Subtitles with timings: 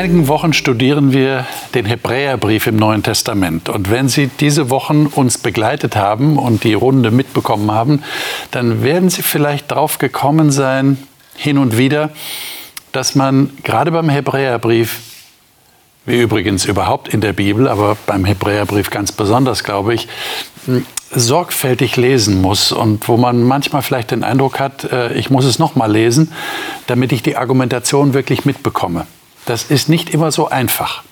[0.00, 3.68] einigen Wochen studieren wir den Hebräerbrief im Neuen Testament.
[3.68, 8.02] Und wenn Sie diese Wochen uns begleitet haben und die Runde mitbekommen haben,
[8.50, 10.96] dann werden Sie vielleicht darauf gekommen sein,
[11.36, 12.08] hin und wieder,
[12.92, 15.00] dass man gerade beim Hebräerbrief,
[16.06, 20.08] wie übrigens überhaupt in der Bibel, aber beim Hebräerbrief ganz besonders, glaube ich,
[21.10, 25.58] sorgfältig lesen muss und wo man manchmal vielleicht den Eindruck hat, äh, ich muss es
[25.58, 26.32] noch mal lesen,
[26.86, 29.06] damit ich die Argumentation wirklich mitbekomme.
[29.46, 31.02] Das ist nicht immer so einfach.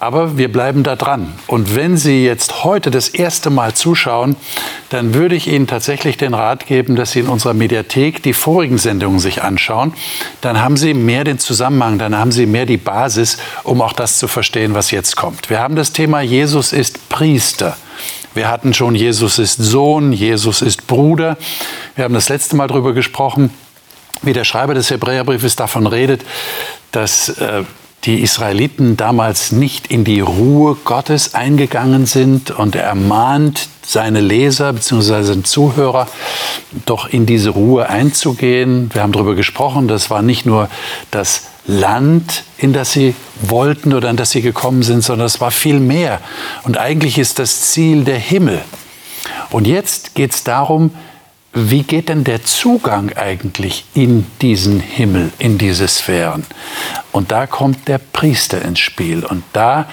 [0.00, 1.34] Aber wir bleiben da dran.
[1.48, 4.36] Und wenn Sie jetzt heute das erste Mal zuschauen,
[4.90, 8.78] dann würde ich Ihnen tatsächlich den Rat geben, dass Sie in unserer Mediathek die vorigen
[8.78, 9.92] Sendungen sich anschauen.
[10.40, 14.18] Dann haben Sie mehr den Zusammenhang, dann haben Sie mehr die Basis, um auch das
[14.18, 15.50] zu verstehen, was jetzt kommt.
[15.50, 17.76] Wir haben das Thema Jesus ist Priester.
[18.34, 21.36] Wir hatten schon Jesus ist Sohn, Jesus ist Bruder.
[21.96, 23.50] Wir haben das letzte Mal darüber gesprochen,
[24.22, 26.24] wie der Schreiber des Hebräerbriefes davon redet,
[26.92, 27.64] dass äh,
[28.04, 34.72] die Israeliten damals nicht in die Ruhe Gottes eingegangen sind und er ermahnt seine Leser
[34.72, 35.42] bzw.
[35.42, 36.06] Zuhörer,
[36.86, 38.90] doch in diese Ruhe einzugehen.
[38.92, 40.68] Wir haben darüber gesprochen, das war nicht nur
[41.10, 45.50] das Land, in das sie wollten oder in das sie gekommen sind, sondern es war
[45.50, 46.20] viel mehr.
[46.62, 48.60] Und eigentlich ist das Ziel der Himmel.
[49.50, 50.92] Und jetzt geht es darum,
[51.58, 56.44] wie geht denn der Zugang eigentlich in diesen Himmel, in diese Sphären?
[57.12, 59.24] Und da kommt der Priester ins Spiel.
[59.24, 59.86] Und da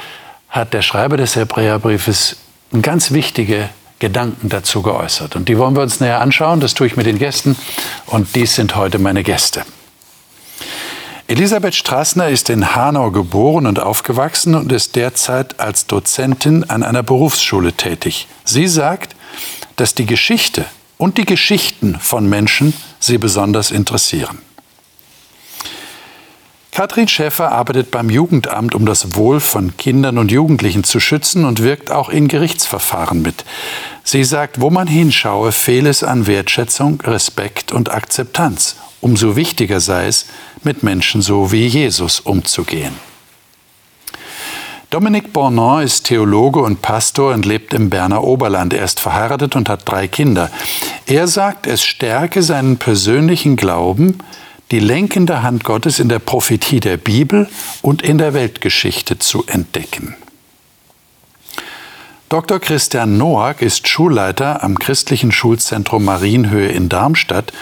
[0.50, 2.38] hat der Schreiber des Hebräerbriefes
[2.82, 5.36] ganz wichtige Gedanken dazu geäußert.
[5.36, 6.60] Und die wollen wir uns näher anschauen.
[6.60, 7.56] Das tue ich mit den Gästen.
[8.06, 9.64] Und dies sind heute meine Gäste.
[11.28, 17.02] Elisabeth Straßner ist in Hanau geboren und aufgewachsen und ist derzeit als Dozentin an einer
[17.02, 18.28] Berufsschule tätig.
[18.44, 19.16] Sie sagt,
[19.76, 20.66] dass die Geschichte
[20.98, 24.40] und die Geschichten von Menschen sie besonders interessieren.
[26.76, 31.64] Katrin Schäfer arbeitet beim Jugendamt, um das Wohl von Kindern und Jugendlichen zu schützen und
[31.64, 33.46] wirkt auch in Gerichtsverfahren mit.
[34.04, 38.76] Sie sagt, wo man hinschaue, fehle es an Wertschätzung, Respekt und Akzeptanz.
[39.00, 40.26] Umso wichtiger sei es,
[40.64, 42.94] mit Menschen so wie Jesus umzugehen.
[44.92, 48.74] Dominik Bournon ist Theologe und Pastor und lebt im Berner Oberland.
[48.74, 50.52] Er ist verheiratet und hat drei Kinder.
[51.08, 54.20] Er sagt, es stärke seinen persönlichen Glauben,
[54.72, 57.50] die lenkende Hand Gottes in der Prophetie der Bibel
[57.82, 60.16] und in der Weltgeschichte zu entdecken.
[62.30, 62.60] Dr.
[62.60, 67.54] Christian Noack ist Schulleiter am christlichen Schulzentrum Marienhöhe in Darmstadt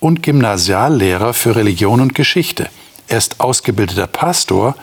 [0.00, 2.68] und Gymnasiallehrer für Religion und Geschichte.
[3.08, 4.74] Er ist ausgebildeter Pastor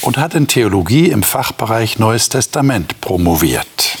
[0.00, 3.98] und hat in Theologie im Fachbereich Neues Testament promoviert.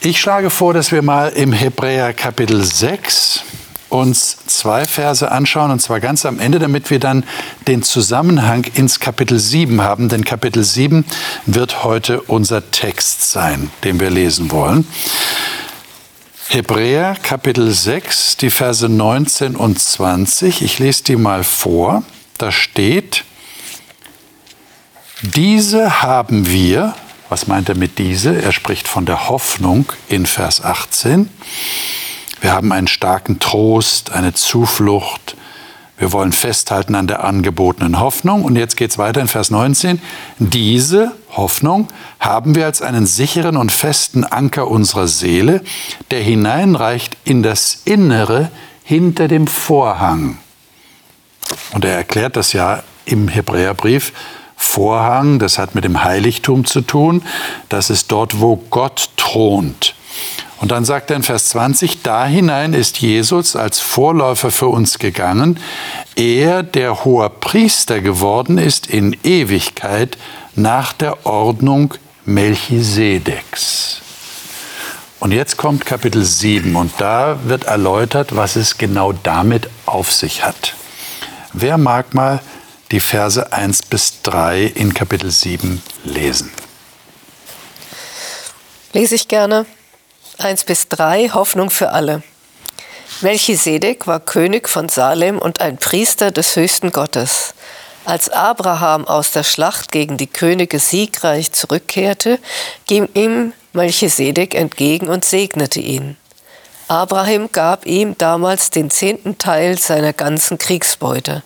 [0.00, 3.42] Ich schlage vor, dass wir mal im Hebräer Kapitel 6
[3.90, 7.24] uns zwei Verse anschauen, und zwar ganz am Ende, damit wir dann
[7.66, 10.08] den Zusammenhang ins Kapitel 7 haben.
[10.08, 11.04] Denn Kapitel 7
[11.44, 14.86] wird heute unser Text sein, den wir lesen wollen.
[16.48, 20.62] Hebräer Kapitel 6, die Verse 19 und 20.
[20.62, 22.02] Ich lese die mal vor
[22.42, 23.24] da steht,
[25.22, 26.94] diese haben wir,
[27.28, 28.40] was meint er mit diese?
[28.40, 31.28] Er spricht von der Hoffnung in Vers 18.
[32.40, 35.36] Wir haben einen starken Trost, eine Zuflucht.
[35.98, 38.44] Wir wollen festhalten an der angebotenen Hoffnung.
[38.44, 40.00] Und jetzt geht es weiter in Vers 19.
[40.38, 45.62] Diese Hoffnung haben wir als einen sicheren und festen Anker unserer Seele,
[46.10, 48.50] der hineinreicht in das Innere
[48.82, 50.38] hinter dem Vorhang
[51.72, 54.12] und er erklärt das ja im Hebräerbrief.
[54.56, 57.22] Vorhang, das hat mit dem Heiligtum zu tun.
[57.68, 59.94] Das ist dort, wo Gott thront.
[60.60, 64.98] Und dann sagt er in Vers 20, da hinein ist Jesus als Vorläufer für uns
[64.98, 65.58] gegangen,
[66.16, 70.18] er, der hoher Priester geworden ist in Ewigkeit
[70.54, 71.94] nach der Ordnung
[72.26, 74.02] Melchisedeks.
[75.18, 80.44] Und jetzt kommt Kapitel 7 und da wird erläutert, was es genau damit auf sich
[80.44, 80.74] hat.
[81.52, 82.40] Wer mag mal
[82.92, 86.52] die Verse 1 bis 3 in Kapitel 7 lesen?
[88.92, 89.66] Lese ich gerne.
[90.38, 92.22] 1 bis 3, Hoffnung für alle.
[93.20, 97.54] Melchisedek war König von Salem und ein Priester des höchsten Gottes.
[98.04, 102.38] Als Abraham aus der Schlacht gegen die Könige siegreich zurückkehrte,
[102.86, 106.16] ging ihm Melchisedek entgegen und segnete ihn.
[106.90, 111.44] Abraham gab ihm damals den zehnten Teil seiner ganzen Kriegsbeute.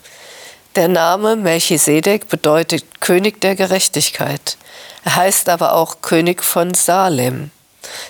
[0.75, 4.57] Der Name Melchisedek bedeutet König der Gerechtigkeit.
[5.05, 7.51] Er heißt aber auch König von Salem.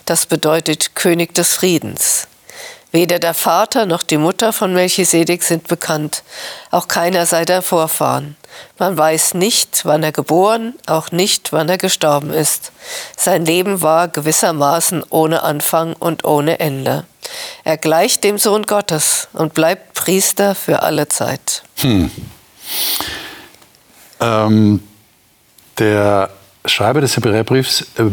[0.07, 2.29] Das bedeutet König des Friedens.
[2.95, 6.23] Weder der Vater noch die Mutter von Melchisedek sind bekannt,
[6.71, 8.37] auch keiner seiner Vorfahren.
[8.79, 12.71] Man weiß nicht, wann er geboren, auch nicht, wann er gestorben ist.
[13.17, 17.03] Sein Leben war gewissermaßen ohne Anfang und ohne Ende.
[17.65, 21.65] Er gleicht dem Sohn Gottes und bleibt Priester für alle Zeit.
[21.79, 22.13] Hm.
[24.21, 24.85] Ähm,
[25.79, 26.31] der
[26.65, 28.05] Schreiber des Hebräerbriefs äh,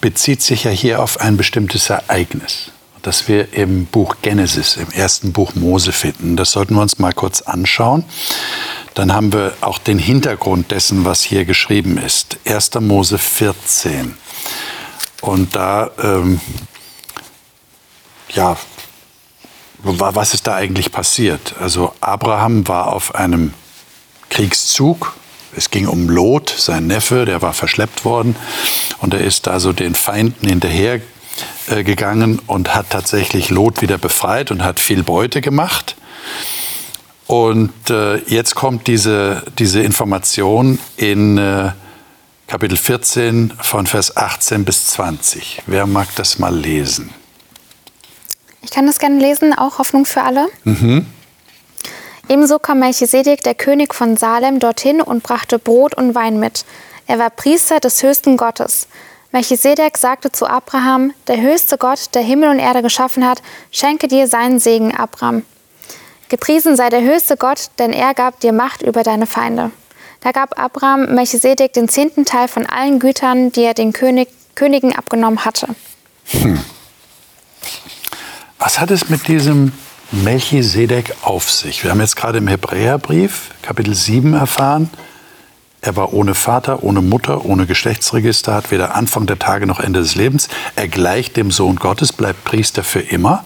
[0.00, 2.70] bezieht sich ja hier auf ein bestimmtes Ereignis
[3.02, 6.36] das wir im Buch Genesis, im ersten Buch Mose finden.
[6.36, 8.04] Das sollten wir uns mal kurz anschauen.
[8.94, 12.38] Dann haben wir auch den Hintergrund dessen, was hier geschrieben ist.
[12.44, 12.74] 1.
[12.80, 14.16] Mose 14.
[15.20, 16.40] Und da, ähm,
[18.30, 18.56] ja,
[19.82, 21.54] was ist da eigentlich passiert?
[21.58, 23.52] Also Abraham war auf einem
[24.30, 25.14] Kriegszug.
[25.54, 28.36] Es ging um Lot, sein Neffe, der war verschleppt worden.
[29.00, 31.00] Und er ist also den Feinden hinterher
[31.68, 35.96] äh, gegangen und hat tatsächlich Lot wieder befreit und hat viel Beute gemacht.
[37.26, 41.70] Und äh, jetzt kommt diese, diese Information in äh,
[42.46, 45.62] Kapitel 14 von Vers 18 bis 20.
[45.66, 47.10] Wer mag das mal lesen?
[48.60, 50.48] Ich kann das gerne lesen, auch Hoffnung für alle.
[50.64, 51.06] Mhm.
[52.28, 56.64] Ebenso kam Melchisedek, der König von Salem, dorthin und brachte Brot und Wein mit.
[57.06, 58.86] Er war Priester des höchsten Gottes.
[59.32, 64.28] Melchisedek sagte zu Abraham, der höchste Gott, der Himmel und Erde geschaffen hat, schenke dir
[64.28, 65.42] seinen Segen, Abraham.
[66.28, 69.70] Gepriesen sei der höchste Gott, denn er gab dir Macht über deine Feinde.
[70.20, 74.94] Da gab Abraham Melchisedek den zehnten Teil von allen Gütern, die er den König, Königen
[74.94, 75.68] abgenommen hatte.
[76.26, 76.62] Hm.
[78.58, 79.72] Was hat es mit diesem
[80.10, 81.82] Melchisedek auf sich?
[81.82, 84.90] Wir haben jetzt gerade im Hebräerbrief, Kapitel 7, erfahren,
[85.82, 90.00] er war ohne Vater, ohne Mutter, ohne Geschlechtsregister, hat weder Anfang der Tage noch Ende
[90.00, 90.48] des Lebens.
[90.76, 93.44] Er gleicht dem Sohn Gottes, bleibt Priester für immer.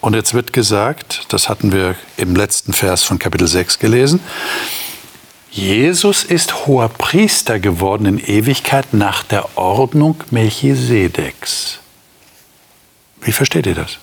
[0.00, 4.20] Und jetzt wird gesagt, das hatten wir im letzten Vers von Kapitel 6 gelesen,
[5.50, 11.78] Jesus ist hoher Priester geworden in Ewigkeit nach der Ordnung Melchisedeks.
[13.20, 13.98] Wie versteht ihr das?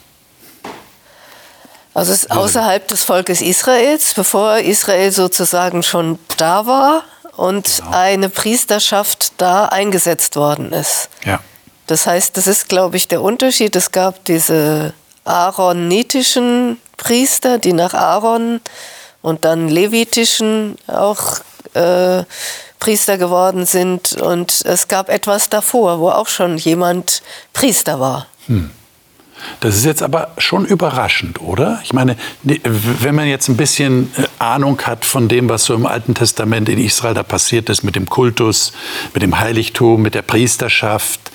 [1.95, 7.03] Also es ist außerhalb des Volkes Israels, bevor Israel sozusagen schon da war
[7.38, 7.92] und genau.
[7.92, 11.09] eine Priesterschaft da eingesetzt worden ist.
[11.24, 11.39] Ja.
[11.88, 13.77] Das heißt, das ist, glaube ich, der Unterschied.
[13.77, 14.94] Es gab diese
[15.24, 18.59] aaronitischen Priester, die nach Aaron
[19.21, 21.39] und dann levitischen auch
[21.75, 22.24] äh,
[22.80, 24.13] Priester geworden sind.
[24.13, 28.27] Und es gab etwas davor, wo auch schon jemand Priester war.
[28.48, 28.69] Hm.
[29.59, 31.79] Das ist jetzt aber schon überraschend, oder?
[31.83, 35.85] Ich meine, wenn man jetzt ein bisschen äh, Ahnung hat von dem, was so im
[35.85, 38.73] Alten Testament in Israel da passiert ist mit dem Kultus,
[39.13, 41.31] mit dem Heiligtum, mit der Priesterschaft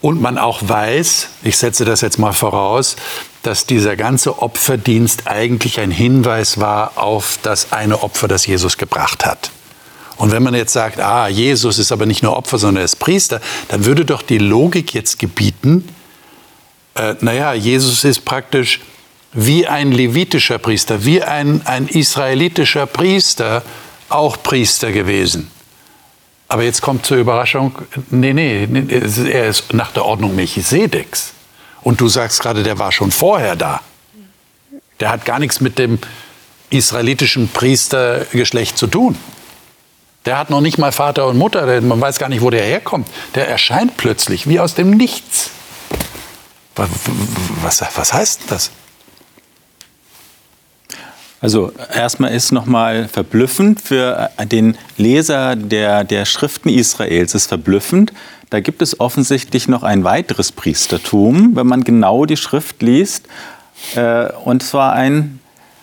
[0.00, 2.96] und man auch weiß, ich setze das jetzt mal voraus,
[3.42, 9.26] dass dieser ganze Opferdienst eigentlich ein Hinweis war auf das eine Opfer, das Jesus gebracht
[9.26, 9.50] hat.
[10.16, 12.96] Und wenn man jetzt sagt, ah, Jesus ist aber nicht nur Opfer, sondern er ist
[12.96, 15.88] Priester, dann würde doch die Logik jetzt gebieten,
[16.98, 18.80] äh, naja, Jesus ist praktisch
[19.32, 23.62] wie ein levitischer Priester, wie ein, ein israelitischer Priester
[24.08, 25.50] auch Priester gewesen.
[26.48, 27.74] Aber jetzt kommt zur Überraschung,
[28.10, 28.66] nee, nee,
[29.30, 31.34] er ist nach der Ordnung Melchisedeks.
[31.82, 33.82] Und du sagst gerade, der war schon vorher da.
[34.98, 35.98] Der hat gar nichts mit dem
[36.70, 39.16] israelitischen Priestergeschlecht zu tun.
[40.24, 43.08] Der hat noch nicht mal Vater und Mutter, man weiß gar nicht, wo der herkommt.
[43.34, 45.50] Der erscheint plötzlich wie aus dem Nichts.
[47.62, 48.70] Was, was heißt das?
[51.40, 58.12] Also erstmal ist nochmal verblüffend für den Leser der, der Schriften Israels ist verblüffend.
[58.50, 63.26] Da gibt es offensichtlich noch ein weiteres Priestertum, wenn man genau die Schrift liest.
[63.94, 65.38] Äh, und zwar ein,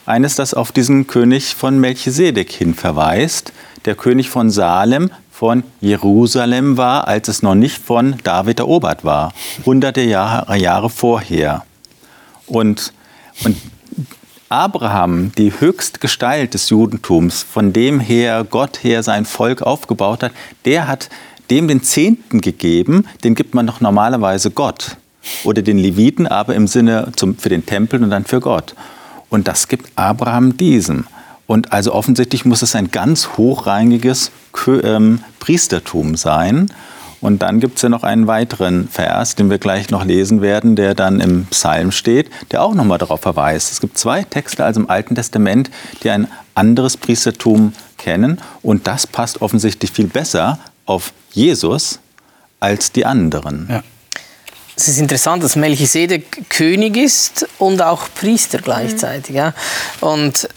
[0.06, 3.54] eines, das auf diesen König von Melchisedek hin verweist.
[3.86, 9.34] Der König von Salem von Jerusalem war, als es noch nicht von David erobert war,
[9.66, 11.66] hunderte Jahre, Jahre vorher.
[12.48, 12.94] Und,
[13.44, 13.58] und
[14.48, 20.32] Abraham, die höchste Gestalt des Judentums, von dem her Gott her sein Volk aufgebaut hat,
[20.64, 21.10] der hat
[21.50, 24.96] dem den Zehnten gegeben, den gibt man doch normalerweise Gott.
[25.44, 28.74] Oder den Leviten, aber im Sinne zum, für den Tempel und dann für Gott.
[29.30, 31.08] Und das gibt Abraham diesem.
[31.48, 34.32] Und also offensichtlich muss es ein ganz hochrangiges
[34.68, 36.72] ähm, Priestertum sein.
[37.22, 40.76] Und dann gibt es ja noch einen weiteren Vers, den wir gleich noch lesen werden,
[40.76, 43.72] der dann im Psalm steht, der auch nochmal darauf verweist.
[43.72, 45.72] Es gibt zwei Texte also im Alten Testament,
[46.04, 48.40] die ein anderes Priestertum kennen.
[48.62, 52.00] Und das passt offensichtlich viel besser auf Jesus
[52.60, 53.68] als die anderen.
[53.70, 53.84] Ja.
[54.76, 59.32] es ist interessant, dass Melchisedek König ist und auch Priester gleichzeitig.
[59.32, 59.36] Mhm.
[59.36, 59.54] Ja.
[60.02, 60.48] Und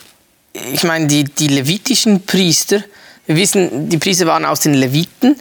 [0.73, 2.83] ich meine, die, die levitischen Priester,
[3.27, 5.37] wir wissen, die Priester waren aus den Leviten.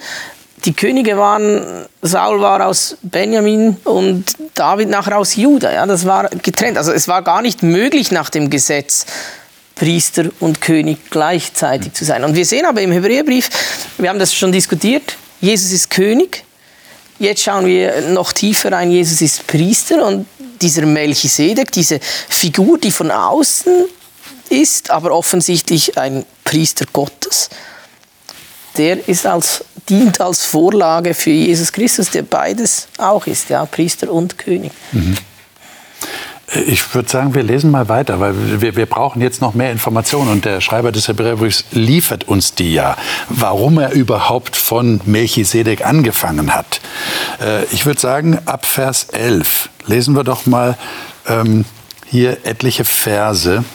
[0.65, 5.71] Die Könige waren, Saul war aus Benjamin und David nachher aus Juda.
[5.71, 6.77] Ja, das war getrennt.
[6.77, 9.05] Also es war gar nicht möglich nach dem Gesetz,
[9.75, 12.24] Priester und König gleichzeitig zu sein.
[12.24, 13.50] Und wir sehen aber im Hebräerbrief,
[13.97, 16.43] wir haben das schon diskutiert, Jesus ist König.
[17.19, 20.25] Jetzt schauen wir noch tiefer rein, Jesus ist Priester und
[20.62, 23.86] dieser Melchisedek, diese Figur, die von außen
[24.47, 27.49] ist, aber offensichtlich ein Priester Gottes,
[28.77, 34.11] der ist als, dient als Vorlage für Jesus Christus, der beides auch ist, ja, Priester
[34.11, 34.71] und König.
[34.91, 35.17] Mhm.
[36.65, 40.31] Ich würde sagen, wir lesen mal weiter, weil wir, wir brauchen jetzt noch mehr Informationen
[40.31, 42.95] und der Schreiber des Hebräerbriefs liefert uns die ja,
[43.27, 46.79] warum er überhaupt von Melchisedek angefangen hat.
[47.41, 50.77] Äh, ich würde sagen, ab Vers 11 lesen wir doch mal
[51.27, 51.65] ähm,
[52.05, 53.65] hier etliche Verse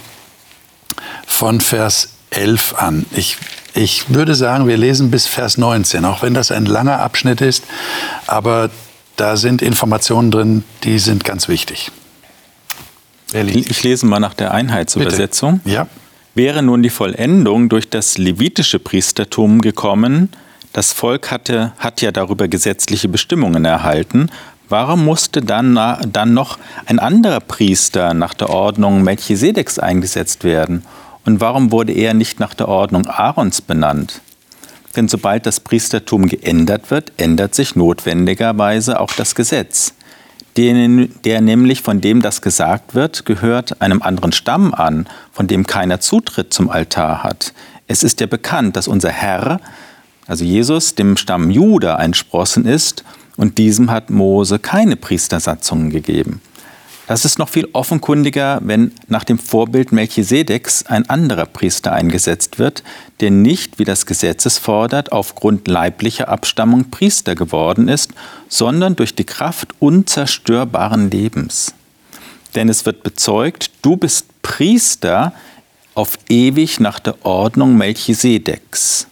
[1.26, 3.06] von Vers 11 an.
[3.14, 3.36] Ich,
[3.74, 7.64] ich würde sagen, wir lesen bis Vers 19, auch wenn das ein langer Abschnitt ist,
[8.26, 8.70] aber
[9.16, 11.90] da sind Informationen drin, die sind ganz wichtig.
[13.32, 15.60] Ich lese mal nach der Einheitsübersetzung.
[15.60, 15.74] Bitte.
[15.74, 15.86] Ja.
[16.34, 20.30] Wäre nun die Vollendung durch das levitische Priestertum gekommen,
[20.72, 24.30] das Volk hatte, hat ja darüber gesetzliche Bestimmungen erhalten,
[24.72, 25.78] warum musste dann,
[26.10, 30.82] dann noch ein anderer Priester nach der Ordnung Melchisedeks eingesetzt werden?
[31.24, 34.20] Und warum wurde er nicht nach der Ordnung Aarons benannt?
[34.96, 39.94] Denn sobald das Priestertum geändert wird, ändert sich notwendigerweise auch das Gesetz
[40.56, 45.66] den, der nämlich von dem das gesagt wird, gehört einem anderen Stamm an, von dem
[45.66, 47.52] keiner Zutritt zum Altar hat.
[47.86, 49.60] Es ist ja bekannt, dass unser Herr,
[50.26, 53.04] also Jesus, dem Stamm Juda entsprossen ist
[53.36, 56.40] und diesem hat Mose keine Priestersatzungen gegeben.
[57.08, 62.84] Das ist noch viel offenkundiger, wenn nach dem Vorbild Melchisedeks ein anderer Priester eingesetzt wird,
[63.20, 68.12] der nicht, wie das Gesetz es fordert, aufgrund leiblicher Abstammung Priester geworden ist,
[68.48, 71.74] sondern durch die Kraft unzerstörbaren Lebens.
[72.54, 75.32] Denn es wird bezeugt, du bist Priester
[75.94, 79.08] auf ewig nach der Ordnung Melchisedeks.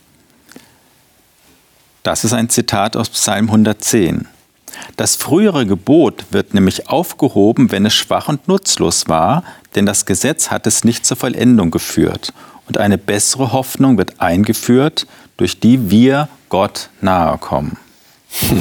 [2.02, 4.26] Das ist ein Zitat aus Psalm 110.
[4.96, 10.50] Das frühere Gebot wird nämlich aufgehoben, wenn es schwach und nutzlos war, denn das Gesetz
[10.50, 12.32] hat es nicht zur Vollendung geführt.
[12.66, 17.76] Und eine bessere Hoffnung wird eingeführt, durch die wir Gott nahe kommen.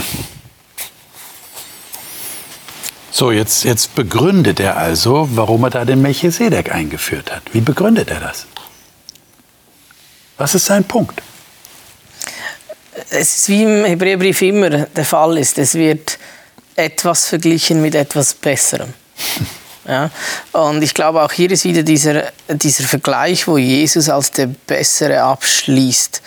[3.11, 7.41] So, jetzt, jetzt begründet er also, warum er da den Melchisedek eingeführt hat.
[7.51, 8.45] Wie begründet er das?
[10.37, 11.21] Was ist sein Punkt?
[13.09, 16.17] Es ist wie im Hebräerbrief immer der Fall ist, es wird
[16.75, 18.93] etwas verglichen mit etwas Besserem.
[19.87, 20.11] Ja?
[20.51, 25.23] Und ich glaube, auch hier ist wieder dieser, dieser Vergleich, wo Jesus als der Bessere
[25.23, 26.21] abschließt,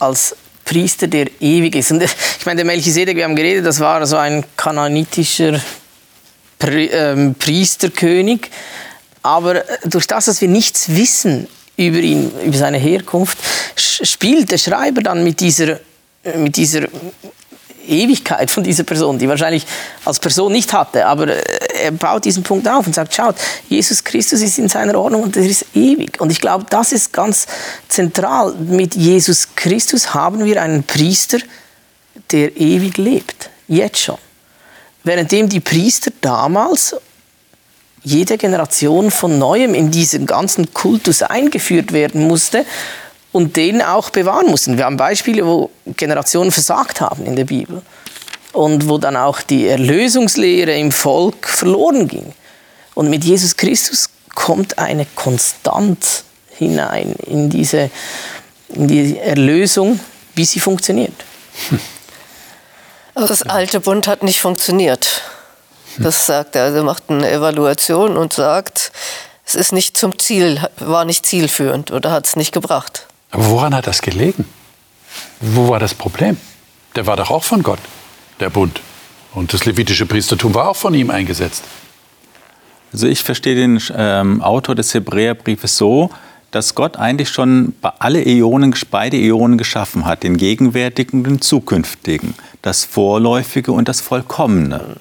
[0.00, 0.34] als
[0.64, 1.92] Priester, der ewig ist.
[1.92, 5.60] Und ich meine, der Melchisedek, wir haben geredet, das war so ein kanonitischer
[6.60, 8.50] ähm, Priesterkönig.
[9.22, 11.46] Aber durch das, dass wir nichts wissen
[11.76, 13.38] über ihn, über seine Herkunft,
[13.76, 15.78] spielt der Schreiber dann mit dieser
[16.36, 16.88] mit dieser
[17.88, 19.66] Ewigkeit von dieser Person, die wahrscheinlich
[20.04, 23.36] als Person nicht hatte, aber äh, er baut diesen Punkt auf und sagt, schaut,
[23.68, 26.20] Jesus Christus ist in seiner Ordnung und er ist ewig.
[26.20, 27.46] Und ich glaube, das ist ganz
[27.88, 28.54] zentral.
[28.54, 31.38] Mit Jesus Christus haben wir einen Priester,
[32.30, 34.18] der ewig lebt, jetzt schon.
[35.04, 36.94] Währenddem die Priester damals
[38.04, 42.64] jede Generation von neuem in diesen ganzen Kultus eingeführt werden musste
[43.38, 44.78] und den auch bewahren mussten.
[44.78, 47.82] Wir haben Beispiele, wo Generationen versagt haben in der Bibel
[48.52, 52.32] und wo dann auch die Erlösungslehre im Volk verloren ging.
[52.96, 57.90] Und mit Jesus Christus kommt eine Konstanz hinein in diese
[58.70, 60.00] in die Erlösung,
[60.34, 61.14] wie sie funktioniert.
[63.14, 65.22] Aber das alte Bund hat nicht funktioniert.
[65.98, 66.64] Das sagt er.
[66.64, 68.90] Also macht eine Evaluation und sagt,
[69.46, 73.07] es ist nicht zum Ziel, war nicht zielführend oder hat es nicht gebracht.
[73.30, 74.44] Aber woran hat das gelegen?
[75.40, 76.36] Wo war das Problem?
[76.96, 77.80] Der war doch auch von Gott,
[78.40, 78.80] der Bund.
[79.34, 81.62] Und das levitische Priestertum war auch von ihm eingesetzt.
[82.92, 86.10] Also ich verstehe den ähm, Autor des Hebräerbriefes so,
[86.50, 92.34] dass Gott eigentlich schon alle Äonen, beide Äonen geschaffen hat, den gegenwärtigen und den zukünftigen,
[92.62, 94.96] das Vorläufige und das Vollkommene.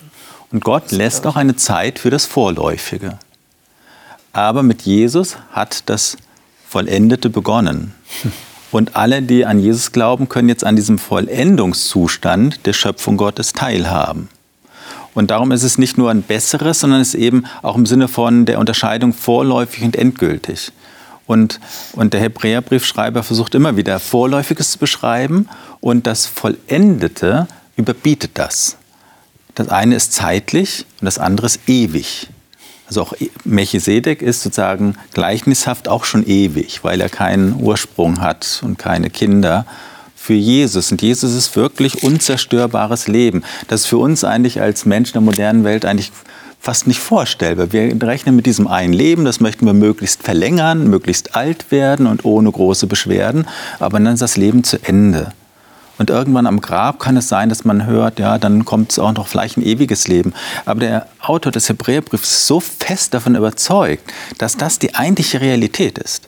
[0.52, 3.18] Und Gott lässt auch eine Zeit für das Vorläufige.
[4.34, 6.18] Aber mit Jesus hat das
[6.68, 7.94] Vollendete begonnen.
[8.72, 14.28] Und alle, die an Jesus glauben, können jetzt an diesem Vollendungszustand der Schöpfung Gottes teilhaben.
[15.14, 18.08] Und darum ist es nicht nur ein besseres, sondern es ist eben auch im Sinne
[18.08, 20.72] von der Unterscheidung vorläufig und endgültig.
[21.26, 21.60] Und,
[21.94, 25.50] und der Hebräerbriefschreiber versucht immer wieder Vorläufiges zu beschreiben
[25.82, 27.48] und das Vollendete
[27.78, 28.78] überbietet das.
[29.56, 32.28] Das eine ist zeitlich und das andere ist ewig.
[32.88, 33.14] Also auch
[33.44, 39.66] Melchisedek ist sozusagen gleichnishaft auch schon ewig, weil er keinen Ursprung hat und keine Kinder
[40.16, 40.92] für Jesus.
[40.92, 43.44] Und Jesus ist wirklich unzerstörbares Leben.
[43.68, 46.12] Das ist für uns eigentlich als Menschen der modernen Welt eigentlich
[46.60, 47.72] fast nicht vorstellbar.
[47.72, 52.26] Wir rechnen mit diesem einen Leben, das möchten wir möglichst verlängern, möglichst alt werden und
[52.26, 53.48] ohne große Beschwerden,
[53.80, 55.32] aber dann ist das Leben zu Ende.
[55.98, 59.14] Und irgendwann am Grab kann es sein, dass man hört, ja, dann kommt es auch
[59.14, 60.34] noch vielleicht ein ewiges Leben.
[60.66, 65.98] Aber der Autor des Hebräerbriefs ist so fest davon überzeugt, dass das die eigentliche Realität
[65.98, 66.28] ist.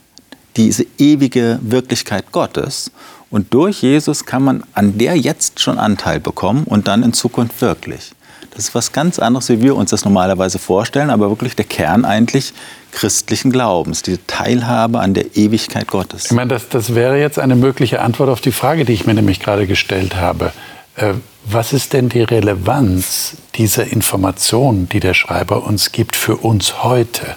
[0.57, 2.91] Diese ewige Wirklichkeit Gottes.
[3.29, 7.61] Und durch Jesus kann man an der jetzt schon Anteil bekommen und dann in Zukunft
[7.61, 8.11] wirklich.
[8.51, 12.05] Das ist was ganz anderes, wie wir uns das normalerweise vorstellen, aber wirklich der Kern
[12.05, 12.53] eigentlich
[12.91, 16.25] christlichen Glaubens, diese Teilhabe an der Ewigkeit Gottes.
[16.25, 19.13] Ich meine, das, das wäre jetzt eine mögliche Antwort auf die Frage, die ich mir
[19.13, 20.51] nämlich gerade gestellt habe.
[20.95, 21.13] Äh,
[21.45, 27.35] was ist denn die Relevanz dieser Information, die der Schreiber uns gibt für uns heute?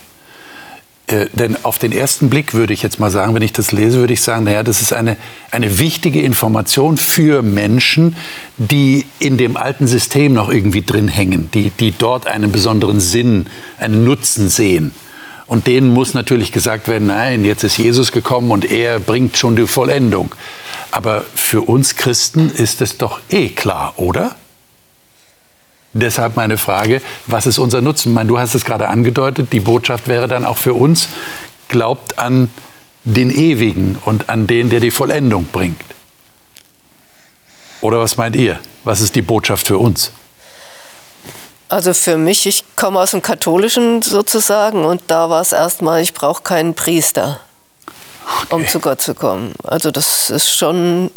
[1.13, 3.99] Äh, denn auf den ersten Blick würde ich jetzt mal sagen, wenn ich das lese,
[3.99, 5.17] würde ich sagen, naja, das ist eine,
[5.51, 8.17] eine wichtige Information für Menschen,
[8.57, 13.47] die in dem alten System noch irgendwie drin hängen, die, die dort einen besonderen Sinn,
[13.79, 14.93] einen Nutzen sehen.
[15.47, 19.55] Und denen muss natürlich gesagt werden, nein, jetzt ist Jesus gekommen und er bringt schon
[19.55, 20.35] die Vollendung.
[20.93, 24.37] Aber für uns Christen ist es doch eh klar, oder?
[25.95, 28.15] Deshalb meine Frage, was ist unser Nutzen?
[28.15, 31.09] meine, du hast es gerade angedeutet, die Botschaft wäre dann auch für uns,
[31.69, 32.51] glaubt an
[33.05, 35.83] den Ewigen und an den, der die Vollendung bringt.
[37.83, 38.59] Oder was meint ihr?
[38.85, 40.13] Was ist die Botschaft für uns?
[41.69, 46.13] Also für mich, ich komme aus dem Katholischen sozusagen und da war es erstmal, ich
[46.13, 47.41] brauche keinen Priester,
[48.45, 48.55] okay.
[48.55, 49.55] um zu Gott zu kommen.
[49.65, 51.11] Also das ist schon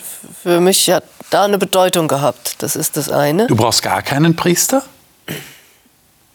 [0.44, 2.56] für mich, hat da eine Bedeutung gehabt.
[2.60, 3.48] Das ist das eine.
[3.48, 4.84] Du brauchst gar keinen Priester?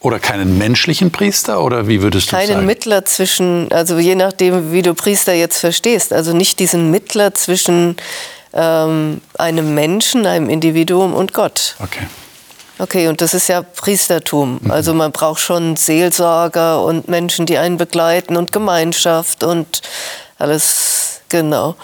[0.01, 1.63] Oder keinen menschlichen Priester?
[1.63, 2.67] Oder wie würdest du Keinen sagen?
[2.67, 6.13] Mittler zwischen, also je nachdem, wie du Priester jetzt verstehst.
[6.13, 7.97] Also nicht diesen Mittler zwischen
[8.55, 11.77] ähm, einem Menschen, einem Individuum und Gott.
[11.81, 12.07] Okay.
[12.79, 14.59] Okay, und das ist ja Priestertum.
[14.63, 14.71] Mhm.
[14.71, 19.83] Also man braucht schon Seelsorger und Menschen, die einen begleiten und Gemeinschaft und
[20.39, 21.00] alles
[21.31, 21.77] Genau.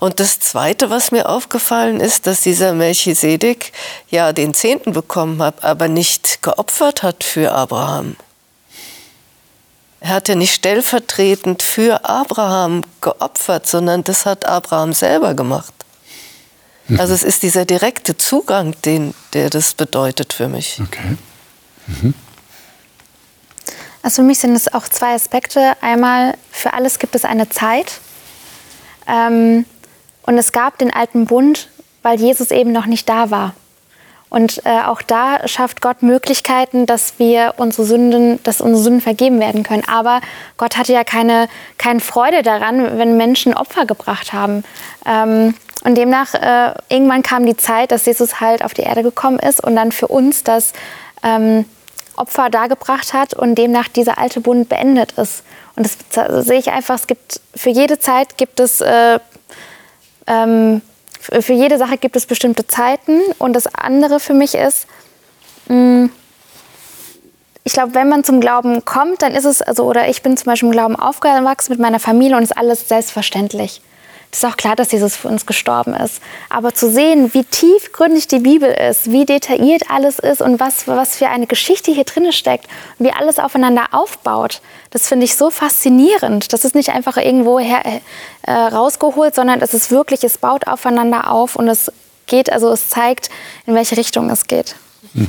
[0.00, 3.72] Und das Zweite, was mir aufgefallen ist, dass dieser Melchisedek
[4.08, 8.16] ja den Zehnten bekommen hat, aber nicht geopfert hat für Abraham.
[10.00, 15.72] Er hat ja nicht stellvertretend für Abraham geopfert, sondern das hat Abraham selber gemacht.
[16.88, 17.00] Mhm.
[17.00, 20.80] Also es ist dieser direkte Zugang, den, der das bedeutet für mich.
[20.82, 21.16] Okay.
[21.86, 22.14] Mhm.
[24.02, 25.72] Also für mich sind es auch zwei Aspekte.
[25.80, 28.00] Einmal, für alles gibt es eine Zeit.
[29.08, 29.64] Ähm,
[30.22, 31.68] und es gab den alten Bund,
[32.02, 33.54] weil Jesus eben noch nicht da war.
[34.34, 39.38] Und äh, auch da schafft Gott Möglichkeiten, dass wir unsere Sünden, dass unsere Sünden vergeben
[39.38, 39.84] werden können.
[39.86, 40.20] Aber
[40.56, 44.64] Gott hatte ja keine, keine Freude daran, wenn Menschen Opfer gebracht haben.
[45.06, 49.38] Ähm, und demnach, äh, irgendwann kam die Zeit, dass Jesus halt auf die Erde gekommen
[49.38, 50.72] ist und dann für uns das
[51.22, 51.64] ähm,
[52.16, 55.42] Opfer dargebracht hat und demnach dieser alte Bund beendet ist.
[55.76, 59.18] Und das sehe ich einfach, es gibt für jede Zeit gibt es äh,
[60.26, 60.82] ähm,
[61.18, 63.20] für jede Sache gibt es bestimmte Zeiten.
[63.38, 64.86] Und das andere für mich ist,
[65.68, 66.10] mh, mm,
[67.66, 70.46] ich glaube, wenn man zum Glauben kommt, dann ist es, also, oder ich bin zum
[70.46, 73.80] Beispiel im Glauben aufgewachsen mit meiner Familie und ist alles selbstverständlich.
[74.34, 76.20] Es ist auch klar, dass Jesus für uns gestorben ist.
[76.50, 81.18] Aber zu sehen, wie tiefgründig die Bibel ist, wie detailliert alles ist und was, was
[81.18, 82.66] für eine Geschichte hier drin steckt
[82.98, 86.52] und wie alles aufeinander aufbaut, das finde ich so faszinierend.
[86.52, 87.84] Das ist nicht einfach irgendwo her,
[88.42, 91.92] äh, rausgeholt, sondern es ist wirklich, es baut aufeinander auf und es
[92.26, 93.30] geht, also es zeigt,
[93.66, 94.74] in welche Richtung es geht.
[95.14, 95.28] Hm.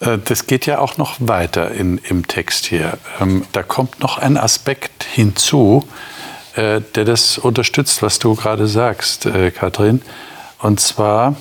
[0.00, 0.14] Ja.
[0.14, 2.98] Äh, das geht ja auch noch weiter in, im Text hier.
[3.20, 5.86] Ähm, da kommt noch ein Aspekt hinzu,
[6.56, 10.02] äh, der das unterstützt, was du gerade sagst, äh, Kathrin.
[10.58, 11.36] Und zwar,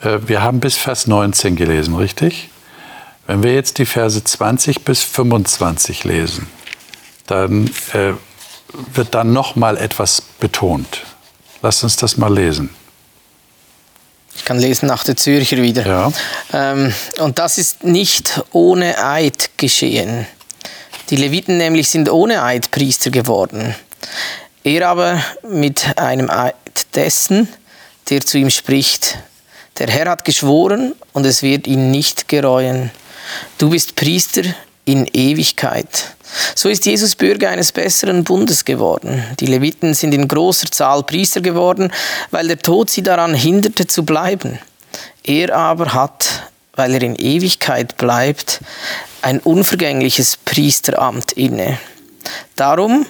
[0.00, 2.48] äh, wir haben bis Vers 19 gelesen, richtig?
[3.26, 6.46] Wenn wir jetzt die Verse 20 bis 25 lesen,
[7.26, 8.12] dann äh,
[8.94, 11.02] wird dann noch mal etwas betont.
[11.60, 12.70] Lasst uns das mal lesen.
[14.36, 15.84] Ich kann lesen nach der Zürcher wieder.
[15.84, 16.12] Ja.
[16.52, 20.26] Ähm, und das ist nicht ohne Eid geschehen.
[21.10, 23.74] Die Leviten nämlich sind ohne Eid Priester geworden.
[24.64, 26.54] Er aber mit einem Eid
[26.94, 27.48] dessen,
[28.10, 29.18] der zu ihm spricht,
[29.78, 32.90] Der Herr hat geschworen und es wird ihn nicht gereuen.
[33.58, 34.42] Du bist Priester
[34.84, 36.16] in Ewigkeit.
[36.54, 39.22] So ist Jesus Bürger eines besseren Bundes geworden.
[39.38, 41.92] Die Leviten sind in großer Zahl Priester geworden,
[42.30, 44.58] weil der Tod sie daran hinderte zu bleiben.
[45.22, 48.60] Er aber hat, weil er in Ewigkeit bleibt,
[49.22, 51.78] ein unvergängliches Priesteramt inne.
[52.56, 53.06] Darum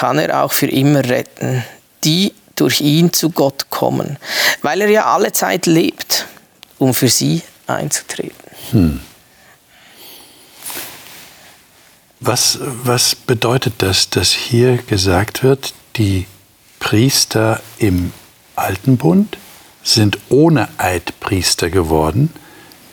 [0.00, 1.62] kann er auch für immer retten,
[2.04, 4.16] die durch ihn zu Gott kommen,
[4.62, 6.24] weil er ja alle Zeit lebt,
[6.78, 8.50] um für sie einzutreten.
[8.70, 9.00] Hm.
[12.18, 16.26] Was, was bedeutet das, dass hier gesagt wird, die
[16.78, 18.14] Priester im
[18.56, 19.36] Alten Bund
[19.82, 22.32] sind ohne Eid Priester geworden,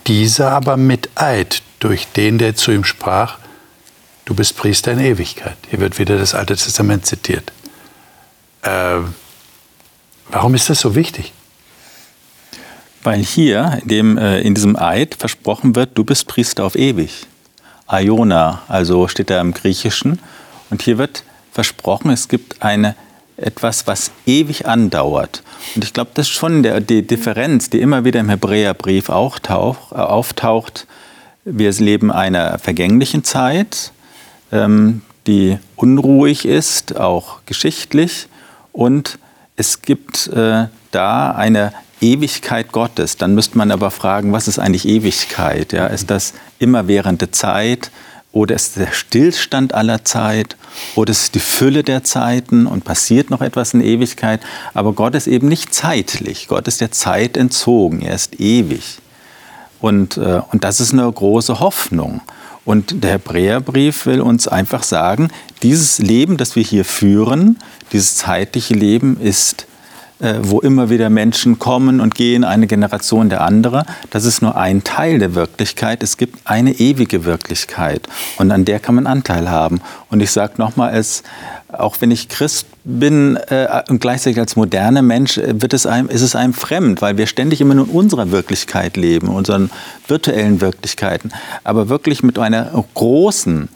[0.08, 3.38] dieser aber mit Eid durch den, der zu ihm sprach,
[4.28, 5.56] du bist Priester in Ewigkeit.
[5.70, 7.54] Hier wird wieder das Alte Testament zitiert.
[8.62, 9.00] Äh,
[10.30, 11.32] warum ist das so wichtig?
[13.04, 17.26] Weil hier in, dem, äh, in diesem Eid versprochen wird, du bist Priester auf ewig.
[17.90, 20.20] Iona, also steht da im Griechischen.
[20.70, 22.96] Und hier wird versprochen, es gibt eine,
[23.38, 25.42] etwas, was ewig andauert.
[25.76, 29.40] Und ich glaube, das ist schon der, die Differenz, die immer wieder im Hebräerbrief auch
[29.40, 30.86] tauch, äh, auftaucht.
[31.46, 33.94] Wir leben einer vergänglichen Zeit,
[34.51, 38.27] ähm, die unruhig ist, auch geschichtlich.
[38.71, 39.19] Und
[39.55, 44.88] es gibt äh, da eine Ewigkeit Gottes, dann müsste man aber fragen, was ist eigentlich
[44.88, 45.73] Ewigkeit?
[45.73, 47.91] Ja, ist das immerwährende Zeit
[48.31, 50.57] oder ist der Stillstand aller Zeit
[50.95, 54.41] oder ist es die Fülle der Zeiten und passiert noch etwas in Ewigkeit?
[54.75, 56.47] Aber Gott ist eben nicht zeitlich.
[56.47, 58.01] Gott ist der Zeit entzogen.
[58.01, 58.99] Er ist ewig.
[59.79, 62.21] Und, äh, und das ist eine große Hoffnung.
[62.67, 65.30] Und der Hebräerbrief will uns einfach sagen,
[65.63, 67.60] dieses Leben, das wir hier führen,
[67.93, 69.67] dieses zeitliche Leben ist
[70.19, 73.86] äh, wo immer wieder Menschen kommen und gehen, eine Generation der andere.
[74.10, 76.01] Das ist nur ein Teil der Wirklichkeit.
[76.01, 79.80] Es gibt eine ewige Wirklichkeit und an der kann man Anteil haben.
[80.10, 80.95] Und ich sage nochmal,
[81.71, 86.10] auch wenn ich Christ bin äh, und gleichzeitig als moderner Mensch, äh, wird es einem,
[86.10, 89.69] ist es einem fremd, weil wir ständig immer nur in unserer Wirklichkeit leben, unseren
[90.08, 91.32] virtuellen Wirklichkeiten.
[91.63, 93.69] Aber wirklich mit einer großen,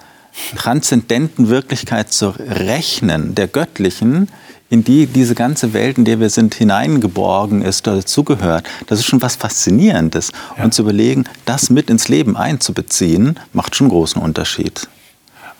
[0.55, 4.29] transzendenten Wirklichkeit zu rechnen, der göttlichen,
[4.69, 9.21] in die diese ganze Welt, in der wir sind, hineingeborgen ist, dazugehört, das ist schon
[9.21, 10.31] was Faszinierendes.
[10.57, 10.63] Ja.
[10.63, 14.87] Und zu überlegen, das mit ins Leben einzubeziehen, macht schon großen Unterschied.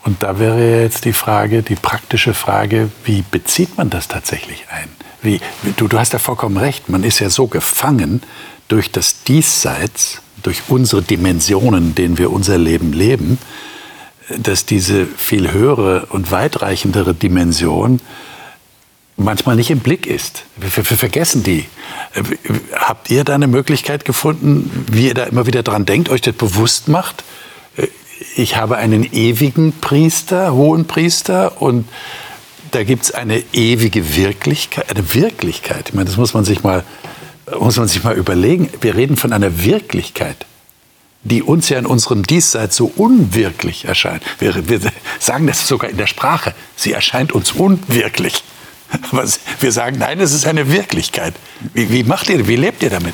[0.04, 4.90] Und da wäre jetzt die Frage, die praktische Frage, wie bezieht man das tatsächlich ein?
[5.22, 5.40] Wie,
[5.78, 8.24] du, du hast ja vollkommen recht, man ist ja so gefangen
[8.68, 13.38] durch das Diesseits, durch unsere Dimensionen, denen wir unser Leben leben,
[14.38, 18.00] dass diese viel höhere und weitreichendere Dimension
[19.18, 20.44] manchmal nicht im Blick ist.
[20.56, 21.66] Wir, wir, vergessen die.
[22.74, 26.36] Habt ihr da eine Möglichkeit gefunden, wie ihr da immer wieder dran denkt, euch das
[26.36, 27.24] bewusst macht?
[28.36, 31.88] Ich habe einen ewigen Priester, hohen Priester und
[32.72, 35.90] da gibt es eine ewige Wirklichkeit, eine Wirklichkeit.
[35.90, 36.84] Ich meine, das muss man sich mal,
[37.60, 38.70] muss man sich mal überlegen.
[38.80, 40.46] Wir reden von einer Wirklichkeit
[41.24, 44.24] die uns ja in unserem Diesseits so unwirklich erscheint.
[44.40, 44.80] Wir, wir,
[45.20, 46.54] sagen das sogar in der Sprache.
[46.76, 48.44] Sie erscheint uns unwirklich.
[49.12, 49.26] Aber
[49.60, 51.34] wir sagen, nein, es ist eine Wirklichkeit.
[51.74, 53.14] Wie, wie macht ihr, wie lebt ihr damit?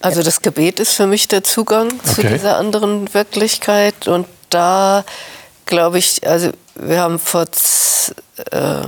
[0.00, 2.14] Also das Gebet ist für mich der Zugang okay.
[2.14, 4.08] zu dieser anderen Wirklichkeit.
[4.08, 5.04] Und da
[5.64, 7.44] glaube ich, also wir haben vor,
[8.50, 8.82] äh,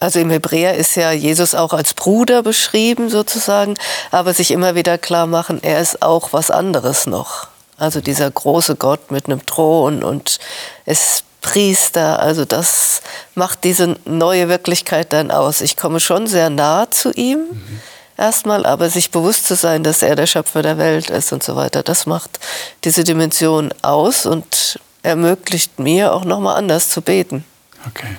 [0.00, 3.76] also im Hebräer ist ja Jesus auch als Bruder beschrieben sozusagen,
[4.10, 7.48] aber sich immer wieder klar machen, er ist auch was anderes noch.
[7.76, 10.38] Also dieser große Gott mit einem Thron und
[10.84, 12.20] es Priester.
[12.20, 13.02] Also das
[13.34, 15.60] macht diese neue Wirklichkeit dann aus.
[15.60, 17.80] Ich komme schon sehr nah zu ihm mhm.
[18.20, 21.56] Erstmal, aber sich bewusst zu sein, dass er der Schöpfer der Welt ist und so
[21.56, 22.38] weiter, das macht
[22.84, 27.44] diese Dimension aus und ermöglicht mir auch nochmal anders zu beten.
[27.88, 28.16] Okay.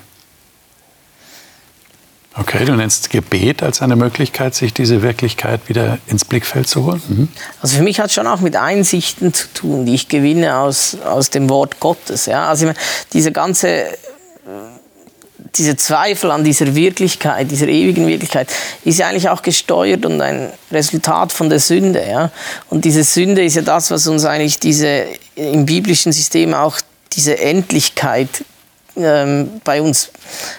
[2.34, 7.02] Okay, du nennst Gebet als eine Möglichkeit, sich diese Wirklichkeit wieder ins Blickfeld zu holen?
[7.08, 7.28] Mhm.
[7.60, 10.96] Also für mich hat es schon auch mit Einsichten zu tun, die ich gewinne aus,
[11.04, 12.24] aus dem Wort Gottes.
[12.24, 12.48] Ja?
[12.48, 12.78] Also meine,
[13.12, 13.86] diese ganze
[15.56, 18.48] diese Zweifel an dieser Wirklichkeit, dieser ewigen Wirklichkeit,
[18.84, 22.04] ist ja eigentlich auch gesteuert und ein Resultat von der Sünde.
[22.08, 22.30] Ja?
[22.70, 26.78] Und diese Sünde ist ja das, was uns eigentlich diese, im biblischen System auch
[27.12, 28.28] diese Endlichkeit
[28.96, 30.10] ähm, bei uns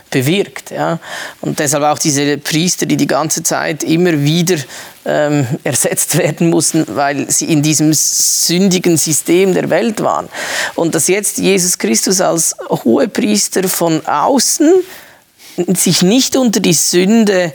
[0.10, 0.72] bewirkt.
[0.72, 1.00] Ja?
[1.41, 4.58] Und deshalb auch diese Priester, die die ganze Zeit immer wieder
[5.06, 10.30] ähm, ersetzt werden mussten, weil sie in diesem sündigen System der Welt waren.
[10.76, 14.74] Und dass jetzt Jesus Christus als Hohepriester von außen
[15.76, 17.54] sich nicht unter die Sünde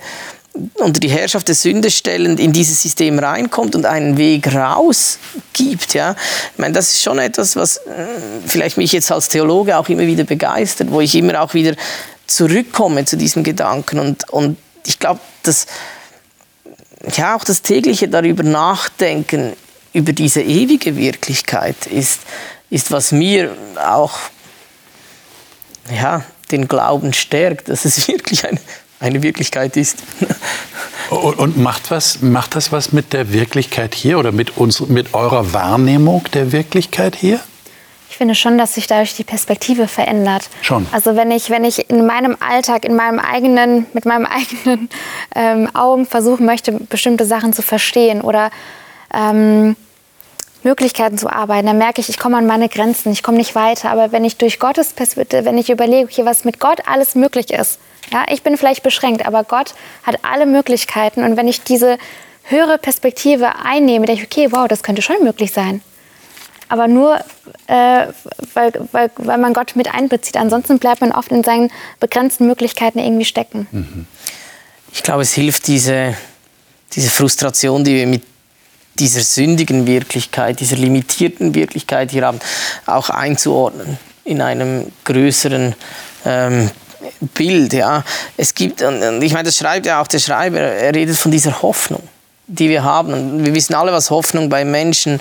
[0.75, 5.19] unter die Herrschaft der Sünde stellend in dieses System reinkommt und einen Weg raus
[5.53, 5.95] gibt.
[5.95, 6.17] Ja?
[6.53, 8.07] Ich meine, das ist schon etwas, was äh,
[8.47, 11.75] vielleicht mich jetzt als Theologe auch immer wieder begeistert, wo ich immer auch wieder
[12.27, 13.99] zurückkomme zu diesem Gedanken.
[13.99, 15.67] Und, und ich glaube, dass
[17.15, 19.53] ja, auch das tägliche darüber nachdenken,
[19.93, 22.21] über diese ewige Wirklichkeit ist,
[22.71, 24.19] ist was mir auch
[25.91, 28.61] ja, den Glauben stärkt, dass es wirklich eine,
[29.01, 29.99] eine Wirklichkeit ist.
[31.11, 35.15] Und, und, macht, was, macht das was mit der Wirklichkeit hier oder mit, uns, mit
[35.15, 37.41] eurer Wahrnehmung der Wirklichkeit hier?
[38.11, 40.51] Ich finde schon, dass sich dadurch die Perspektive verändert.
[40.61, 40.87] Schon.
[40.93, 44.27] Also wenn ich, wenn ich in meinem Alltag, in meinem eigenen, mit meinem
[44.67, 44.91] eigenen
[45.35, 48.51] ähm, Augen versuchen möchte, bestimmte Sachen zu verstehen oder
[49.15, 49.77] ähm,
[50.63, 53.91] Möglichkeiten zu arbeiten, dann merke ich, ich komme an meine Grenzen, ich komme nicht weiter.
[53.91, 57.51] Aber wenn ich durch Gottes Perspektive, wenn ich überlege, okay, was mit Gott alles möglich
[57.51, 57.79] ist,
[58.13, 61.25] ja, ich bin vielleicht beschränkt, aber Gott hat alle Möglichkeiten.
[61.25, 61.99] Und wenn ich diese
[62.45, 65.83] höhere Perspektive einnehme, denke ich, okay, wow, das könnte schon möglich sein.
[66.69, 67.19] Aber nur,
[67.67, 68.07] äh,
[68.55, 70.37] weil, weil, weil man Gott mit einbezieht.
[70.37, 73.67] Ansonsten bleibt man oft in seinen begrenzten Möglichkeiten irgendwie stecken.
[73.71, 74.07] Mhm.
[74.93, 76.15] Ich glaube, es hilft diese,
[76.93, 78.23] diese Frustration, die wir mit
[78.99, 82.41] dieser sündigen Wirklichkeit, dieser limitierten Wirklichkeit hier haben,
[82.87, 85.75] auch einzuordnen in einem größeren
[86.27, 86.71] ähm,
[87.21, 87.73] Bild.
[87.73, 88.05] Ja.
[88.37, 91.63] Es gibt, und ich meine, das schreibt ja auch der Schreiber, er redet von dieser
[91.63, 92.03] Hoffnung,
[92.47, 93.13] die wir haben.
[93.13, 95.21] Und wir wissen alle, was Hoffnung bei Menschen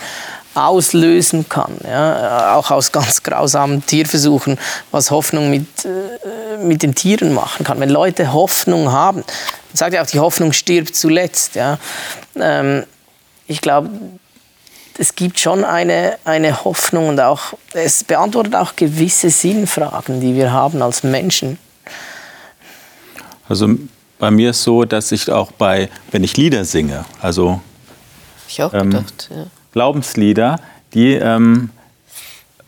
[0.58, 1.78] auslösen kann.
[1.84, 2.56] Ja?
[2.56, 4.58] Auch aus ganz grausamen Tierversuchen,
[4.92, 7.80] was Hoffnung mit, äh, mit den Tieren machen kann.
[7.80, 11.56] Wenn Leute Hoffnung haben, man sagt ja auch, die Hoffnung stirbt zuletzt.
[11.56, 11.78] Ja?
[12.36, 12.86] Ähm,
[13.46, 13.90] ich glaube,
[14.98, 20.52] es gibt schon eine, eine Hoffnung und auch, es beantwortet auch gewisse Sinnfragen, die wir
[20.52, 21.60] haben als Menschen.
[23.50, 23.70] Also
[24.20, 27.62] bei mir ist so, dass ich auch bei, wenn ich Lieder singe, also
[28.48, 29.46] ich auch ähm, gedacht, ja.
[29.72, 30.60] Glaubenslieder,
[30.94, 31.70] die ähm,